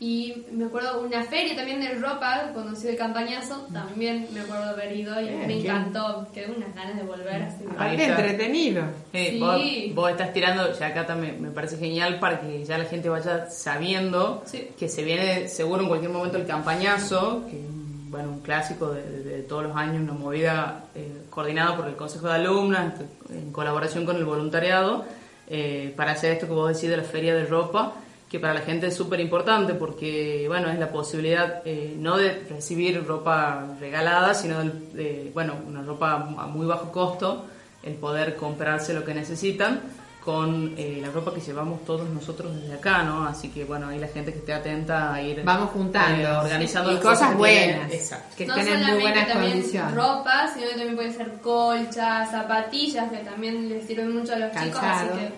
Y 0.05 0.35
me 0.51 0.65
acuerdo 0.65 1.01
una 1.01 1.23
feria 1.23 1.55
también 1.55 1.81
de 1.81 1.95
ropa, 1.95 2.51
cuando 2.53 2.73
hice 2.73 2.91
el 2.91 2.97
campañazo, 2.97 3.69
también 3.73 4.27
me 4.35 4.41
acuerdo 4.41 4.65
haber 4.71 4.97
ido 4.97 5.21
y 5.21 5.29
Bien, 5.29 5.47
me 5.47 5.61
encantó, 5.61 6.27
quedé 6.35 6.51
unas 6.51 6.75
ganas 6.75 6.97
de 6.97 7.05
volver 7.05 7.41
así. 7.43 7.63
Ahí 7.79 7.95
Aparte 7.95 8.07
entretenido. 8.07 8.83
Eh, 9.13 9.29
Sí. 9.31 9.39
vos, 9.39 9.61
vos 9.95 10.11
estás 10.11 10.33
tirando, 10.33 10.77
ya 10.77 10.89
acá 10.89 11.07
también 11.07 11.41
me 11.41 11.53
parece 11.53 11.77
genial 11.77 12.19
para 12.19 12.41
que 12.41 12.65
ya 12.65 12.79
la 12.79 12.87
gente 12.87 13.09
vaya 13.09 13.49
sabiendo 13.49 14.43
Sí. 14.45 14.71
que 14.77 14.89
se 14.89 15.05
viene 15.05 15.47
seguro 15.47 15.83
en 15.83 15.89
cualquier 15.89 16.11
momento 16.11 16.37
el 16.37 16.47
campañazo, 16.49 17.45
que 17.49 17.61
es 17.61 17.67
un- 17.69 18.11
bueno, 18.11 18.29
un 18.31 18.41
clásico 18.41 18.91
de, 18.93 19.03
de- 19.03 19.23
de 19.37 19.43
todos 19.45 19.63
los 19.63 19.77
años, 19.77 20.03
una 20.03 20.15
movida 20.15 20.85
eh, 20.97 21.23
coordinada 21.31 21.77
por 21.77 21.87
el 21.87 21.95
Consejo 21.95 22.27
de 22.27 22.35
Alumnas, 22.35 22.95
en 23.31 23.53
colaboración 23.53 24.05
con 24.05 24.17
el 24.17 24.25
voluntariado, 24.25 25.05
eh, 25.47 25.95
para 25.97 26.11
hacer 26.11 26.33
esto 26.33 26.49
que 26.49 26.53
vos 26.55 26.75
decís 26.75 26.91
de 26.91 26.97
la 26.97 27.05
feria 27.05 27.37
de 27.37 27.45
ropa, 27.47 27.93
que 28.33 28.41
para 28.41 28.55
la 28.55 28.61
gente 28.63 28.87
es 28.87 28.97
súper 28.97 29.21
importante 29.21 29.75
porque, 29.75 30.47
bueno, 30.49 30.71
es 30.71 30.79
la 30.79 30.91
posibilidad 30.91 31.61
eh, 31.67 31.95
no 31.99 32.17
de 32.17 32.43
recibir 32.49 33.05
ropa 33.07 33.67
regalada, 33.79 34.33
sino 34.35 34.59
del- 34.59 34.93
de, 34.95 35.31
bueno, 35.35 35.55
una 35.69 35.83
ropa 35.83 36.15
a 36.15 36.47
muy 36.47 36.67
bajo 36.67 36.91
costo, 36.91 37.45
el 37.83 37.93
poder 37.95 38.35
comprarse 38.37 38.95
lo 38.95 39.05
que 39.05 39.13
necesitan 39.13 39.81
con 40.25 40.75
eh, 40.79 40.99
la 41.03 41.11
ropa 41.11 41.35
que 41.35 41.41
llevamos 41.41 41.85
todos 41.85 42.09
nosotros 42.09 42.55
desde 42.55 42.75
acá, 42.75 43.03
¿no? 43.03 43.27
Así 43.27 43.49
que, 43.51 43.65
bueno, 43.65 43.89
ahí 43.89 43.99
la 43.99 44.07
gente 44.09 44.33
que 44.33 44.39
esté 44.39 44.55
atenta 44.55 45.13
a 45.13 45.21
ir 45.21 45.43
Vamos 45.45 45.71
juntando. 45.73 46.23
eh, 46.23 46.27
organizando 46.37 46.91
Y 46.91 46.95
las 46.95 47.03
cosas 47.03 47.33
que 47.37 47.43
tienen. 47.43 47.77
buenas. 47.77 47.93
Exacto. 47.93 48.35
Que 48.39 48.47
no 48.47 48.57
estén 48.57 48.79
en 48.83 48.87
muy 48.93 49.01
buenas 49.03 49.33
condiciones. 49.33 49.95
ropa, 49.95 50.49
sino 50.55 50.67
que 50.69 50.73
también 50.75 50.95
puede 50.97 51.13
ser 51.13 51.33
colchas, 51.43 52.31
zapatillas, 52.31 53.11
que 53.11 53.19
también 53.19 53.69
les 53.69 53.85
sirven 53.87 54.15
mucho 54.17 54.33
a 54.33 54.37
los 54.37 54.53
chicos, 54.53 54.79
Calzado. 54.81 55.11
así 55.15 55.19
que 55.19 55.33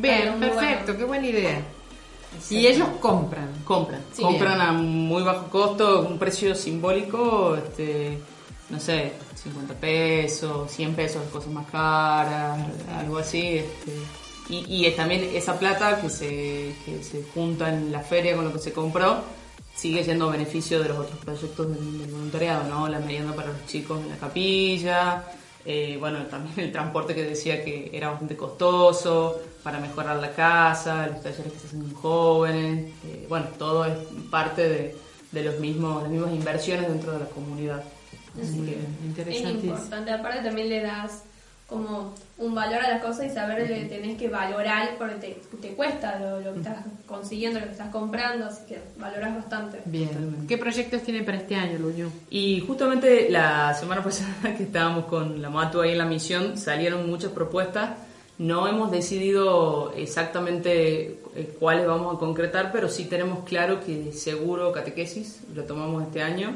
Bien, 0.00 0.40
perfecto, 0.40 0.84
bueno. 0.86 0.98
qué 0.98 1.04
buena 1.04 1.26
idea. 1.26 1.60
Y 2.50 2.66
ellos 2.66 2.88
compran. 3.00 3.48
compran, 3.64 4.02
Sí. 4.12 4.22
compran 4.22 4.60
a 4.60 4.72
muy 4.72 5.22
bajo 5.22 5.48
costo, 5.48 6.02
un 6.02 6.18
precio 6.18 6.54
simbólico, 6.54 7.56
este, 7.56 8.18
no 8.70 8.80
sé, 8.80 9.12
50 9.34 9.74
pesos, 9.74 10.70
100 10.70 10.94
pesos, 10.94 11.22
cosas 11.32 11.50
más 11.52 11.66
caras, 11.70 12.58
algo 12.98 13.18
así. 13.18 13.58
Este, 13.58 13.92
y, 14.48 14.88
también 14.92 15.28
esa 15.34 15.58
plata 15.58 16.00
que 16.00 16.08
se, 16.08 16.74
que 16.84 17.02
se 17.02 17.24
junta 17.34 17.68
en 17.68 17.90
la 17.90 18.00
feria 18.00 18.36
con 18.36 18.44
lo 18.44 18.52
que 18.52 18.60
se 18.60 18.72
compró, 18.72 19.22
sigue 19.74 20.04
yendo 20.04 20.28
a 20.28 20.32
beneficio 20.32 20.80
de 20.82 20.88
los 20.88 20.98
otros 20.98 21.18
proyectos 21.18 21.68
del, 21.68 21.98
del 21.98 22.10
voluntariado, 22.12 22.68
¿no? 22.68 22.88
La 22.88 23.00
merienda 23.00 23.34
para 23.34 23.48
los 23.48 23.66
chicos 23.66 24.00
en 24.00 24.10
la 24.10 24.16
capilla, 24.16 25.24
eh, 25.66 25.96
bueno, 25.98 26.20
también 26.26 26.58
el 26.66 26.72
transporte 26.72 27.14
que 27.14 27.24
decía 27.24 27.64
que 27.64 27.90
era 27.92 28.10
bastante 28.10 28.36
costoso 28.36 29.40
para 29.62 29.80
mejorar 29.80 30.16
la 30.16 30.32
casa, 30.32 31.06
los 31.08 31.22
talleres 31.22 31.52
que 31.52 31.58
se 31.58 31.66
hacen 31.66 31.80
con 31.80 31.94
jóvenes, 31.94 32.92
eh, 33.04 33.26
bueno, 33.28 33.46
todo 33.58 33.84
es 33.84 33.96
parte 34.30 34.68
de, 34.68 34.96
de 35.32 35.42
los 35.42 35.58
mismos, 35.58 36.02
las 36.02 36.10
mismas 36.12 36.32
inversiones 36.32 36.88
dentro 36.88 37.12
de 37.12 37.20
la 37.20 37.26
comunidad. 37.26 37.82
Así 38.40 38.60
que, 38.60 38.72
es 38.72 39.04
Interesantísimo. 39.06 39.74
importante. 39.74 40.12
Aparte 40.12 40.42
también 40.42 40.68
le 40.68 40.80
das 40.82 41.24
como 41.68 42.14
un 42.38 42.54
valor 42.54 42.80
a 42.84 42.90
las 42.90 43.02
cosas 43.02 43.26
y 43.26 43.30
saber 43.30 43.66
que 43.66 43.86
tenés 43.86 44.16
que 44.16 44.28
valorar 44.28 44.90
porque 44.98 45.14
te, 45.16 45.40
te 45.60 45.74
cuesta 45.74 46.18
lo, 46.18 46.40
lo 46.40 46.52
que 46.52 46.60
estás 46.60 46.76
consiguiendo, 47.06 47.58
lo 47.58 47.66
que 47.66 47.72
estás 47.72 47.90
comprando, 47.90 48.46
así 48.46 48.66
que 48.68 48.78
valoras 48.98 49.34
bastante. 49.34 49.80
Bien. 49.84 50.46
¿Qué 50.46 50.58
proyectos 50.58 51.02
tienen 51.02 51.24
para 51.24 51.38
este 51.38 51.56
año, 51.56 51.78
Luño? 51.78 52.10
Y 52.30 52.60
justamente 52.60 53.28
la 53.30 53.74
semana 53.74 54.02
pasada 54.02 54.54
que 54.56 54.62
estábamos 54.62 55.06
con 55.06 55.42
la 55.42 55.50
Matu 55.50 55.80
ahí 55.80 55.92
en 55.92 55.98
la 55.98 56.04
misión, 56.06 56.56
salieron 56.56 57.08
muchas 57.08 57.32
propuestas. 57.32 57.90
No 58.38 58.68
hemos 58.68 58.90
decidido 58.90 59.92
exactamente 59.96 61.18
eh, 61.34 61.56
cuáles 61.58 61.86
vamos 61.86 62.14
a 62.14 62.18
concretar, 62.18 62.70
pero 62.70 62.88
sí 62.88 63.06
tenemos 63.06 63.44
claro 63.44 63.80
que 63.84 64.12
seguro 64.12 64.72
catequesis 64.72 65.40
lo 65.54 65.64
tomamos 65.64 66.02
este 66.02 66.22
año, 66.22 66.52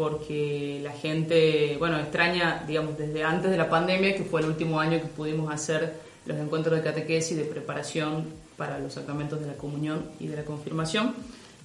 porque 0.00 0.80
la 0.82 0.92
gente, 0.92 1.76
bueno, 1.78 1.98
extraña, 1.98 2.64
digamos, 2.66 2.96
desde 2.96 3.22
antes 3.22 3.50
de 3.50 3.58
la 3.58 3.68
pandemia, 3.68 4.16
que 4.16 4.24
fue 4.24 4.40
el 4.40 4.46
último 4.46 4.80
año 4.80 4.98
que 4.98 5.08
pudimos 5.08 5.52
hacer 5.52 5.92
los 6.24 6.38
encuentros 6.38 6.74
de 6.74 6.82
catequesis 6.82 7.36
de 7.36 7.44
preparación 7.44 8.24
para 8.56 8.78
los 8.78 8.94
sacramentos 8.94 9.38
de 9.40 9.46
la 9.46 9.52
comunión 9.58 10.06
y 10.18 10.28
de 10.28 10.36
la 10.36 10.44
confirmación. 10.46 11.14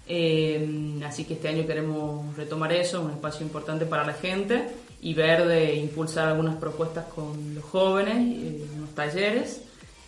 Eh, 0.06 1.00
así 1.06 1.24
que 1.24 1.36
este 1.36 1.48
año 1.48 1.66
queremos 1.66 2.36
retomar 2.36 2.74
eso, 2.74 3.02
un 3.02 3.12
espacio 3.12 3.46
importante 3.46 3.86
para 3.86 4.06
la 4.06 4.14
gente 4.14 4.68
y 5.02 5.14
ver 5.14 5.48
de 5.48 5.76
impulsar 5.76 6.28
algunas 6.28 6.58
propuestas 6.58 7.06
con 7.06 7.56
los 7.56 7.64
jóvenes, 7.64 8.18
eh, 8.18 8.66
unos 8.76 8.90
talleres 8.96 9.62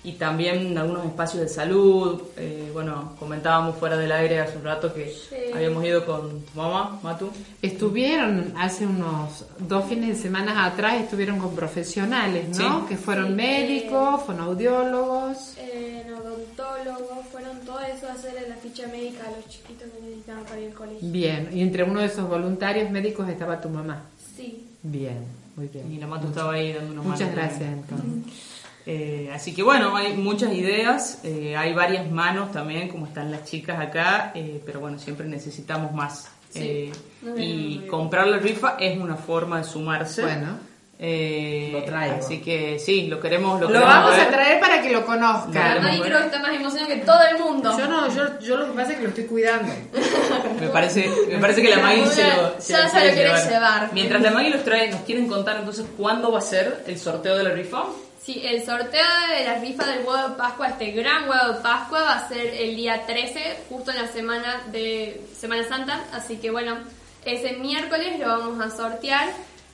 y 0.07 0.13
también 0.13 0.77
algunos 0.77 1.05
espacios 1.05 1.41
de 1.43 1.49
salud. 1.49 2.21
Eh, 2.37 2.69
bueno, 2.73 3.13
comentábamos 3.19 3.75
fuera 3.75 3.97
del 3.97 4.09
aire 4.11 4.39
hace 4.39 4.57
un 4.57 4.63
rato 4.63 4.93
que 4.93 5.09
Sí. 5.09 5.35
habíamos 5.53 5.83
ido 5.83 6.05
con 6.05 6.41
tu 6.45 6.57
mamá, 6.57 6.97
Matu. 7.03 7.29
Estuvieron 7.61 8.53
hace 8.57 8.85
unos 8.85 9.45
dos 9.59 9.83
fines 9.89 10.15
de 10.15 10.15
semana 10.15 10.65
atrás, 10.65 11.01
estuvieron 11.01 11.39
con 11.39 11.53
profesionales, 11.55 12.57
¿no? 12.57 12.81
Sí. 12.81 12.85
Que 12.87 12.95
fueron 12.97 13.27
Sí. 13.27 13.33
médicos, 13.33 14.23
fonaudiólogos. 14.23 15.55
Eh, 15.57 16.05
odontólogos, 16.17 17.25
fueron 17.29 17.59
todo 17.65 17.79
eso 17.81 18.07
a 18.07 18.13
hacerle 18.13 18.47
la 18.47 18.55
ficha 18.55 18.87
médica 18.87 19.23
a 19.27 19.31
los 19.35 19.45
chiquitos 19.49 19.89
que 19.93 20.01
necesitaban 20.05 20.43
para 20.45 20.59
ir 20.61 20.67
al 20.69 20.73
colegio. 20.73 20.99
Bien, 21.11 21.49
y 21.51 21.61
entre 21.61 21.83
uno 21.83 21.99
de 21.99 22.05
esos 22.05 22.29
voluntarios 22.29 22.89
médicos 22.91 23.27
estaba 23.27 23.59
tu 23.59 23.67
mamá. 23.69 24.03
Sí. 24.37 24.65
Bien, 24.83 25.17
muy 25.57 25.67
bien. 25.67 25.91
Y 25.91 25.97
la 25.97 26.07
Matu 26.07 26.27
estaba 26.27 26.53
ahí 26.53 26.71
dando 26.71 26.93
una 26.93 27.01
Muchas 27.01 27.31
gracias, 27.33 27.61
entonces. 27.73 28.07
Eh, 28.89 29.29
así 29.33 29.53
que 29.53 29.63
bueno, 29.63 29.97
hay 29.97 30.13
muchas 30.15 30.53
ideas, 30.53 31.19
eh, 31.25 31.57
hay 31.57 31.73
varias 31.73 32.09
manos 32.09 32.53
también, 32.53 32.87
como 32.87 33.05
están 33.05 33.29
las 33.31 33.43
chicas 33.43 33.77
acá, 33.81 34.31
eh, 34.33 34.61
pero 34.65 34.79
bueno, 34.79 34.97
siempre 34.97 35.27
necesitamos 35.27 35.91
más. 35.91 36.29
Sí. 36.49 36.59
Eh, 36.63 36.91
bien, 37.21 37.35
y 37.37 37.87
comprar 37.87 38.27
la 38.27 38.37
rifa 38.37 38.77
es 38.79 38.97
una 38.97 39.17
forma 39.17 39.57
de 39.57 39.63
sumarse. 39.65 40.21
Bueno, 40.21 40.57
Eh, 40.99 41.69
Lo 41.73 41.83
traigo. 41.83 42.15
Así 42.15 42.39
que 42.39 42.79
sí, 42.79 43.05
lo 43.07 43.19
queremos. 43.19 43.59
Lo, 43.61 43.67
lo 43.67 43.73
queremos 43.73 43.93
vamos 43.93 44.17
a 44.17 44.27
traer 44.29 44.59
para 44.59 44.81
que 44.81 44.89
lo 44.89 45.05
conozcan. 45.05 45.53
Dale. 45.53 45.81
Nadie 45.81 46.01
creo 46.01 46.19
que 46.19 46.25
está 46.25 46.39
más 46.39 46.55
emocionado 46.55 46.87
que 46.87 46.97
todo 47.01 47.19
el 47.29 47.37
mundo. 47.43 47.77
Yo 47.77 47.87
no, 47.87 48.15
yo, 48.15 48.39
yo 48.39 48.57
lo 48.57 48.65
que 48.67 48.71
pasa 48.71 48.91
es 48.93 48.97
que 48.97 49.03
lo 49.03 49.09
estoy 49.09 49.25
cuidando. 49.25 49.71
Me 50.59 50.69
parece, 50.69 51.07
me 51.29 51.37
parece 51.37 51.61
que 51.61 51.69
la 51.69 51.81
Maggie 51.83 52.07
se 52.07 52.23
lo, 52.23 52.55
se 52.59 52.73
Ya 52.73 52.83
lo 52.85 52.89
se 52.89 52.95
lo 52.95 53.01
quiere 53.13 53.31
quiere 53.31 53.49
llevar. 53.49 53.89
Mientras 53.93 54.21
la 54.23 54.31
Maggie 54.31 54.49
los 54.49 54.63
trae, 54.63 54.89
¿nos 54.89 55.01
quieren 55.01 55.27
contar 55.27 55.57
entonces 55.57 55.85
cuándo 55.97 56.31
va 56.31 56.39
a 56.39 56.41
ser 56.41 56.83
el 56.87 56.97
sorteo 56.97 57.37
de 57.37 57.43
la 57.43 57.51
rifa? 57.51 57.83
Sí, 58.23 58.41
el 58.43 58.65
sorteo 58.65 59.05
de 59.37 59.45
la 59.45 59.59
rifa 59.59 59.85
del 59.85 59.99
huevo 59.99 60.29
de 60.29 60.35
Pascua, 60.35 60.67
este 60.67 60.91
gran 60.91 61.29
huevo 61.29 61.53
de 61.53 61.59
Pascua, 61.61 62.01
va 62.01 62.13
a 62.17 62.27
ser 62.27 62.45
el 62.55 62.75
día 62.75 63.05
13, 63.05 63.57
justo 63.69 63.91
en 63.91 63.97
la 64.01 64.07
semana 64.07 64.63
de 64.71 65.21
Semana 65.39 65.65
Santa. 65.67 66.03
Así 66.11 66.35
que 66.37 66.51
bueno, 66.51 66.77
ese 67.23 67.53
miércoles 67.53 68.19
lo 68.19 68.27
vamos 68.27 68.59
a 68.65 68.75
sortear. 68.75 69.29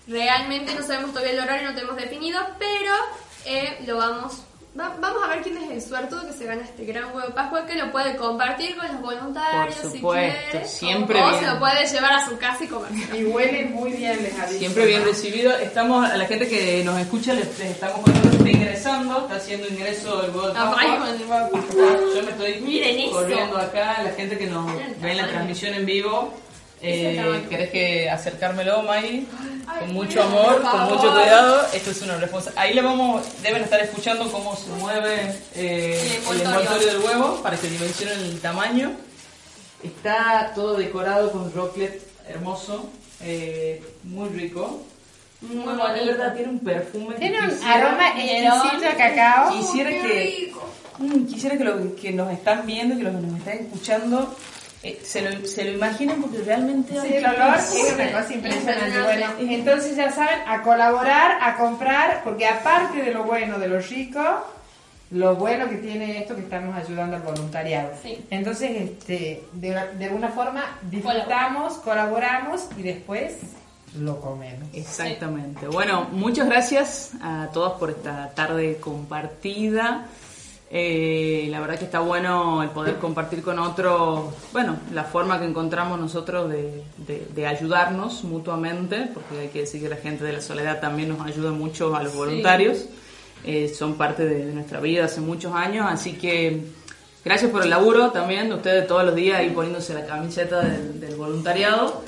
Realmente 0.08 0.76
no 0.76 0.86
sabemos 0.86 1.12
todavía 1.12 1.34
el 1.34 1.40
horario, 1.40 1.70
no 1.70 1.76
tenemos 1.76 1.96
definido, 1.96 2.40
pero 2.60 2.94
eh, 3.46 3.80
lo 3.88 3.98
vamos 3.98 4.34
va- 4.80 4.96
vamos 5.00 5.24
a 5.24 5.28
ver 5.28 5.42
quién 5.44 5.58
es 5.58 5.70
el 5.72 5.82
suertudo 5.82 6.26
que 6.28 6.34
se 6.34 6.46
gana 6.46 6.64
este 6.64 6.84
gran 6.86 7.06
huevo 7.06 7.22
de 7.28 7.34
Pascua 7.34 7.66
que 7.66 7.76
lo 7.76 7.92
puede 7.92 8.16
compartir 8.18 8.76
con 8.76 8.88
los 8.88 9.02
voluntarios 9.02 9.76
Por 9.76 9.92
si 9.92 10.00
quiere. 10.52 10.68
siempre 10.68 11.22
o, 11.22 11.40
se 11.40 11.46
lo 11.46 11.58
puede 11.60 11.86
llevar 11.88 12.14
a 12.14 12.26
su 12.28 12.38
casa 12.38 12.64
y 12.64 12.68
comer. 12.68 12.92
Y 13.16 13.24
huele 13.26 13.66
muy 13.66 13.92
bien, 13.94 14.22
les 14.22 14.38
aviso. 14.38 14.60
Siempre 14.60 14.86
bien 14.86 15.04
recibido. 15.06 15.56
Estamos, 15.58 16.10
a 16.10 16.18
la 16.18 16.26
gente 16.26 16.48
que 16.50 16.84
nos 16.84 17.00
escucha, 17.00 17.34
les, 17.34 17.48
les 17.60 17.70
estamos 17.72 18.02
contando 18.02 18.33
está 18.46 18.58
ingresando, 18.58 19.20
está 19.22 19.36
haciendo 19.36 19.68
ingreso 19.68 20.24
el 20.24 20.32
huevo 20.32 20.48
de 20.48 20.54
Pascua. 20.54 21.08
Yo 22.16 22.24
me 22.24 22.32
estoy 22.32 22.62
Miren 22.62 23.00
eso. 23.00 23.12
corriendo 23.12 23.58
acá, 23.58 24.04
la 24.04 24.12
gente 24.12 24.38
que 24.38 24.48
nos 24.48 24.66
ve 25.02 25.12
en 25.12 25.18
la 25.18 25.28
transmisión 25.28 25.74
en 25.74 25.86
vivo. 25.86 26.34
Eh. 26.86 27.46
¿Querés 27.50 27.70
que 27.70 28.10
acercármelo, 28.10 28.84
May? 28.84 29.26
Ay, 29.66 29.80
Con 29.80 29.94
mucho 29.94 30.22
amor, 30.22 30.62
con 30.62 30.82
mucho 30.90 31.14
cuidado. 31.14 31.66
Esto 31.74 31.92
es 31.92 32.02
una 32.02 32.18
responsabilidad. 32.18 32.64
Ahí 32.64 32.74
le 32.74 32.82
vamos, 32.82 33.24
deben 33.42 33.64
estar 33.64 33.80
escuchando 33.80 34.30
cómo 34.30 34.54
se 34.58 34.68
mueve 34.72 35.34
eh, 35.56 36.20
El 36.30 36.42
envoltorio 36.42 36.88
del 36.88 36.98
huevo 36.98 37.42
para 37.42 37.56
que 37.56 37.70
dimensionen 37.70 38.20
el 38.20 38.42
tamaño. 38.42 38.92
Está 39.82 40.52
todo 40.54 40.76
decorado 40.76 41.32
con 41.32 41.54
rocklet 41.54 42.02
hermoso, 42.28 42.90
eh, 43.22 43.82
muy 44.04 44.28
rico. 44.30 44.82
Muy 45.48 45.64
Bueno, 45.64 45.84
de 45.88 46.00
bonito. 46.00 46.06
verdad 46.18 46.34
tiene 46.34 46.50
un 46.52 46.60
perfume. 46.60 47.16
Tiene 47.16 47.38
un 47.40 47.64
aroma 47.64 48.08
exquisito 48.10 48.90
a 48.90 48.96
cacao. 48.98 49.52
Quisiera 49.52 49.90
Qué 49.90 50.02
que. 50.02 50.54
Mm, 51.00 51.26
quisiera 51.26 51.58
que, 51.58 51.64
lo, 51.64 51.96
que 51.96 52.12
nos 52.12 52.32
están 52.32 52.66
viendo, 52.66 52.96
que 52.96 53.04
los 53.04 53.16
que 53.16 53.22
nos 53.22 53.40
están 53.40 53.54
escuchando, 53.58 54.36
eh, 54.84 55.00
se, 55.04 55.22
lo, 55.22 55.46
se 55.48 55.66
lo 55.66 55.72
imaginen 55.74 56.22
porque 56.22 56.38
realmente... 56.44 56.94
Sí, 57.02 57.14
el 57.16 57.26
olor 57.26 57.56
es 57.58 57.94
una 57.96 58.12
cosa 58.12 58.34
impresionante. 58.34 58.36
Impresionante. 58.36 59.02
Bueno, 59.02 59.54
entonces 59.54 59.96
ya 59.96 60.12
saben, 60.12 60.40
a 60.48 60.62
colaborar, 60.62 61.38
a 61.42 61.58
comprar, 61.58 62.22
porque 62.24 62.46
aparte 62.48 63.02
de 63.02 63.12
lo 63.12 63.24
bueno, 63.24 63.58
de 63.58 63.68
lo 63.70 63.80
rico, 63.80 64.22
lo 65.10 65.36
bueno 65.36 65.68
que 65.68 65.78
tiene 65.78 66.20
esto 66.20 66.36
que 66.36 66.42
estamos 66.42 66.76
ayudando 66.76 67.16
al 67.16 67.24
voluntariado. 67.24 67.90
Sí. 68.02 68.24
Entonces, 68.30 68.70
este, 68.72 69.44
de, 69.54 69.70
de 69.98 70.06
alguna 70.06 70.30
forma 70.30 70.80
disfrutamos, 70.92 71.74
colaboramos 71.80 72.68
y 72.78 72.84
después 72.84 73.34
lo 74.00 74.20
comemos. 74.20 74.68
Exactamente. 74.74 75.68
Bueno, 75.68 76.08
muchas 76.12 76.48
gracias 76.48 77.12
a 77.22 77.50
todos 77.54 77.74
por 77.74 77.90
esta 77.92 78.30
tarde 78.36 78.78
compartida. 78.80 80.08
Eh, 80.76 81.48
la 81.52 81.60
verdad 81.60 81.78
que 81.78 81.86
está 81.86 82.00
bueno 82.00 82.64
el 82.64 82.70
poder 82.70 82.96
compartir 82.98 83.44
con 83.44 83.60
otros, 83.60 84.34
bueno, 84.52 84.78
la 84.92 85.04
forma 85.04 85.38
que 85.40 85.46
encontramos 85.46 86.00
nosotros 86.00 86.50
de, 86.50 86.84
de- 87.06 87.28
de 87.34 87.46
ayudarnos 87.46 88.24
mutuamente, 88.24 89.08
porque 89.14 89.40
hay 89.40 89.48
que 89.50 89.60
decir 89.60 89.84
que 89.84 89.90
la 89.90 89.98
gente 89.98 90.24
de 90.24 90.34
la 90.34 90.42
soledad 90.42 90.82
también 90.82 91.10
nos 91.10 91.22
ayuda 91.22 91.52
mucho 91.52 91.96
a 91.96 92.02
los 92.02 92.16
voluntarios. 92.16 92.86
Eh, 93.46 93.72
son 93.78 93.96
parte 93.96 94.26
de, 94.26 94.46
de 94.48 94.54
nuestra 94.54 94.80
vida 94.80 95.06
hace 95.06 95.22
muchos 95.22 95.54
años, 95.54 95.86
así 95.88 96.14
que 96.14 96.64
gracias 97.24 97.52
por 97.52 97.62
el 97.62 97.70
laburo 97.70 98.10
también, 98.10 98.50
de 98.50 98.56
ustedes 98.56 98.88
todos 98.88 99.04
los 99.06 99.14
días 99.14 99.38
ahí 99.38 99.52
poniéndose 99.52 99.94
la 99.94 100.08
camiseta 100.08 100.62
del, 100.62 101.00
del 101.00 101.16
voluntariado. 101.18 102.02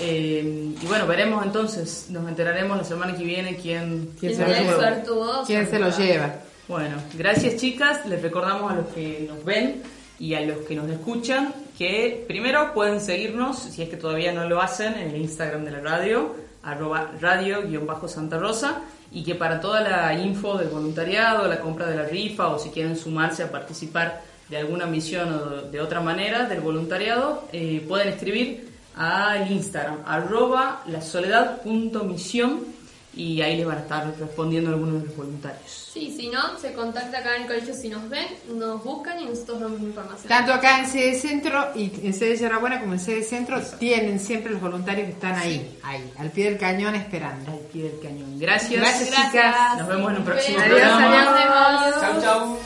Eh, 0.00 0.74
y 0.80 0.86
bueno, 0.86 1.06
veremos 1.06 1.44
entonces, 1.44 2.06
nos 2.08 2.26
enteraremos 2.28 2.76
la 2.76 2.84
semana 2.84 3.14
que 3.14 3.24
viene 3.24 3.56
quién, 3.56 4.10
¿Quién 4.18 4.34
se 4.34 4.46
lo. 4.46 5.44
¿Quién 5.46 5.68
se 5.68 5.78
lo 5.78 5.90
lleva? 5.90 6.34
Bueno, 6.68 6.96
gracias 7.14 7.56
chicas, 7.56 8.06
les 8.06 8.22
recordamos 8.22 8.72
a 8.72 8.76
los 8.76 8.86
que 8.88 9.26
nos 9.28 9.44
ven 9.44 9.82
y 10.18 10.34
a 10.34 10.40
los 10.40 10.58
que 10.58 10.74
nos 10.74 10.88
escuchan 10.88 11.52
que 11.76 12.24
primero 12.28 12.72
pueden 12.72 13.00
seguirnos, 13.00 13.58
si 13.58 13.82
es 13.82 13.88
que 13.88 13.96
todavía 13.96 14.32
no 14.32 14.48
lo 14.48 14.60
hacen, 14.60 14.94
en 14.94 15.10
el 15.10 15.16
Instagram 15.16 15.64
de 15.64 15.72
la 15.72 15.80
radio, 15.80 16.34
arroba 16.62 17.10
radio-santa 17.20 18.38
rosa, 18.38 18.82
y 19.10 19.24
que 19.24 19.34
para 19.34 19.60
toda 19.60 19.80
la 19.80 20.14
info 20.14 20.56
del 20.56 20.68
voluntariado, 20.68 21.48
la 21.48 21.60
compra 21.60 21.86
de 21.86 21.96
la 21.96 22.04
rifa 22.04 22.48
o 22.48 22.58
si 22.58 22.70
quieren 22.70 22.96
sumarse 22.96 23.42
a 23.42 23.50
participar 23.50 24.22
de 24.48 24.58
alguna 24.58 24.86
misión 24.86 25.32
o 25.32 25.62
de 25.62 25.80
otra 25.80 26.00
manera 26.00 26.46
del 26.46 26.60
voluntariado, 26.60 27.48
eh, 27.52 27.84
pueden 27.86 28.08
escribir 28.08 28.71
al 28.96 29.50
Instagram, 29.50 29.98
arroba 30.06 30.82
lasoledad.misión 30.86 32.72
y 33.14 33.42
ahí 33.42 33.58
les 33.58 33.66
van 33.66 33.76
a 33.76 33.80
estar 33.80 34.14
respondiendo 34.18 34.70
algunos 34.70 35.02
de 35.02 35.08
los 35.08 35.16
voluntarios. 35.16 35.90
Sí, 35.92 36.14
si 36.16 36.28
no, 36.28 36.58
se 36.58 36.72
contacta 36.72 37.18
acá 37.18 37.36
en 37.36 37.42
el 37.42 37.48
colegio 37.48 37.74
si 37.74 37.90
nos 37.90 38.08
ven, 38.08 38.26
nos 38.54 38.82
buscan 38.82 39.20
y 39.20 39.26
nosotros 39.26 39.60
damos 39.60 39.80
información. 39.80 40.28
Tanto 40.28 40.54
acá 40.54 40.78
en 40.78 40.86
sede 40.86 41.14
centro 41.16 41.68
y 41.74 41.92
en 42.02 42.14
sede 42.14 42.38
Yerrabuena 42.38 42.80
como 42.80 42.94
en 42.94 43.00
sede 43.00 43.22
centro 43.22 43.60
tienen 43.78 44.18
siempre 44.18 44.52
los 44.52 44.62
voluntarios 44.62 45.04
que 45.06 45.12
están 45.12 45.34
ahí, 45.34 45.78
ahí, 45.82 46.10
al 46.18 46.30
pie 46.30 46.46
del 46.46 46.58
cañón 46.58 46.94
esperando. 46.94 47.52
Al 47.52 47.58
pie 47.58 47.82
del 47.90 48.00
cañón. 48.00 48.38
Gracias. 48.38 48.80
Gracias, 48.80 49.10
Gracias. 49.10 49.32
chicas. 49.32 49.78
Nos 49.78 49.88
vemos 49.88 50.10
en 50.10 50.16
un 50.16 50.24
próximo 50.24 50.58
Adiós, 50.58 50.80
programa. 50.80 51.78
adiós. 51.78 52.22
Chau, 52.22 52.58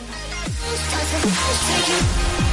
chau. 2.37 2.46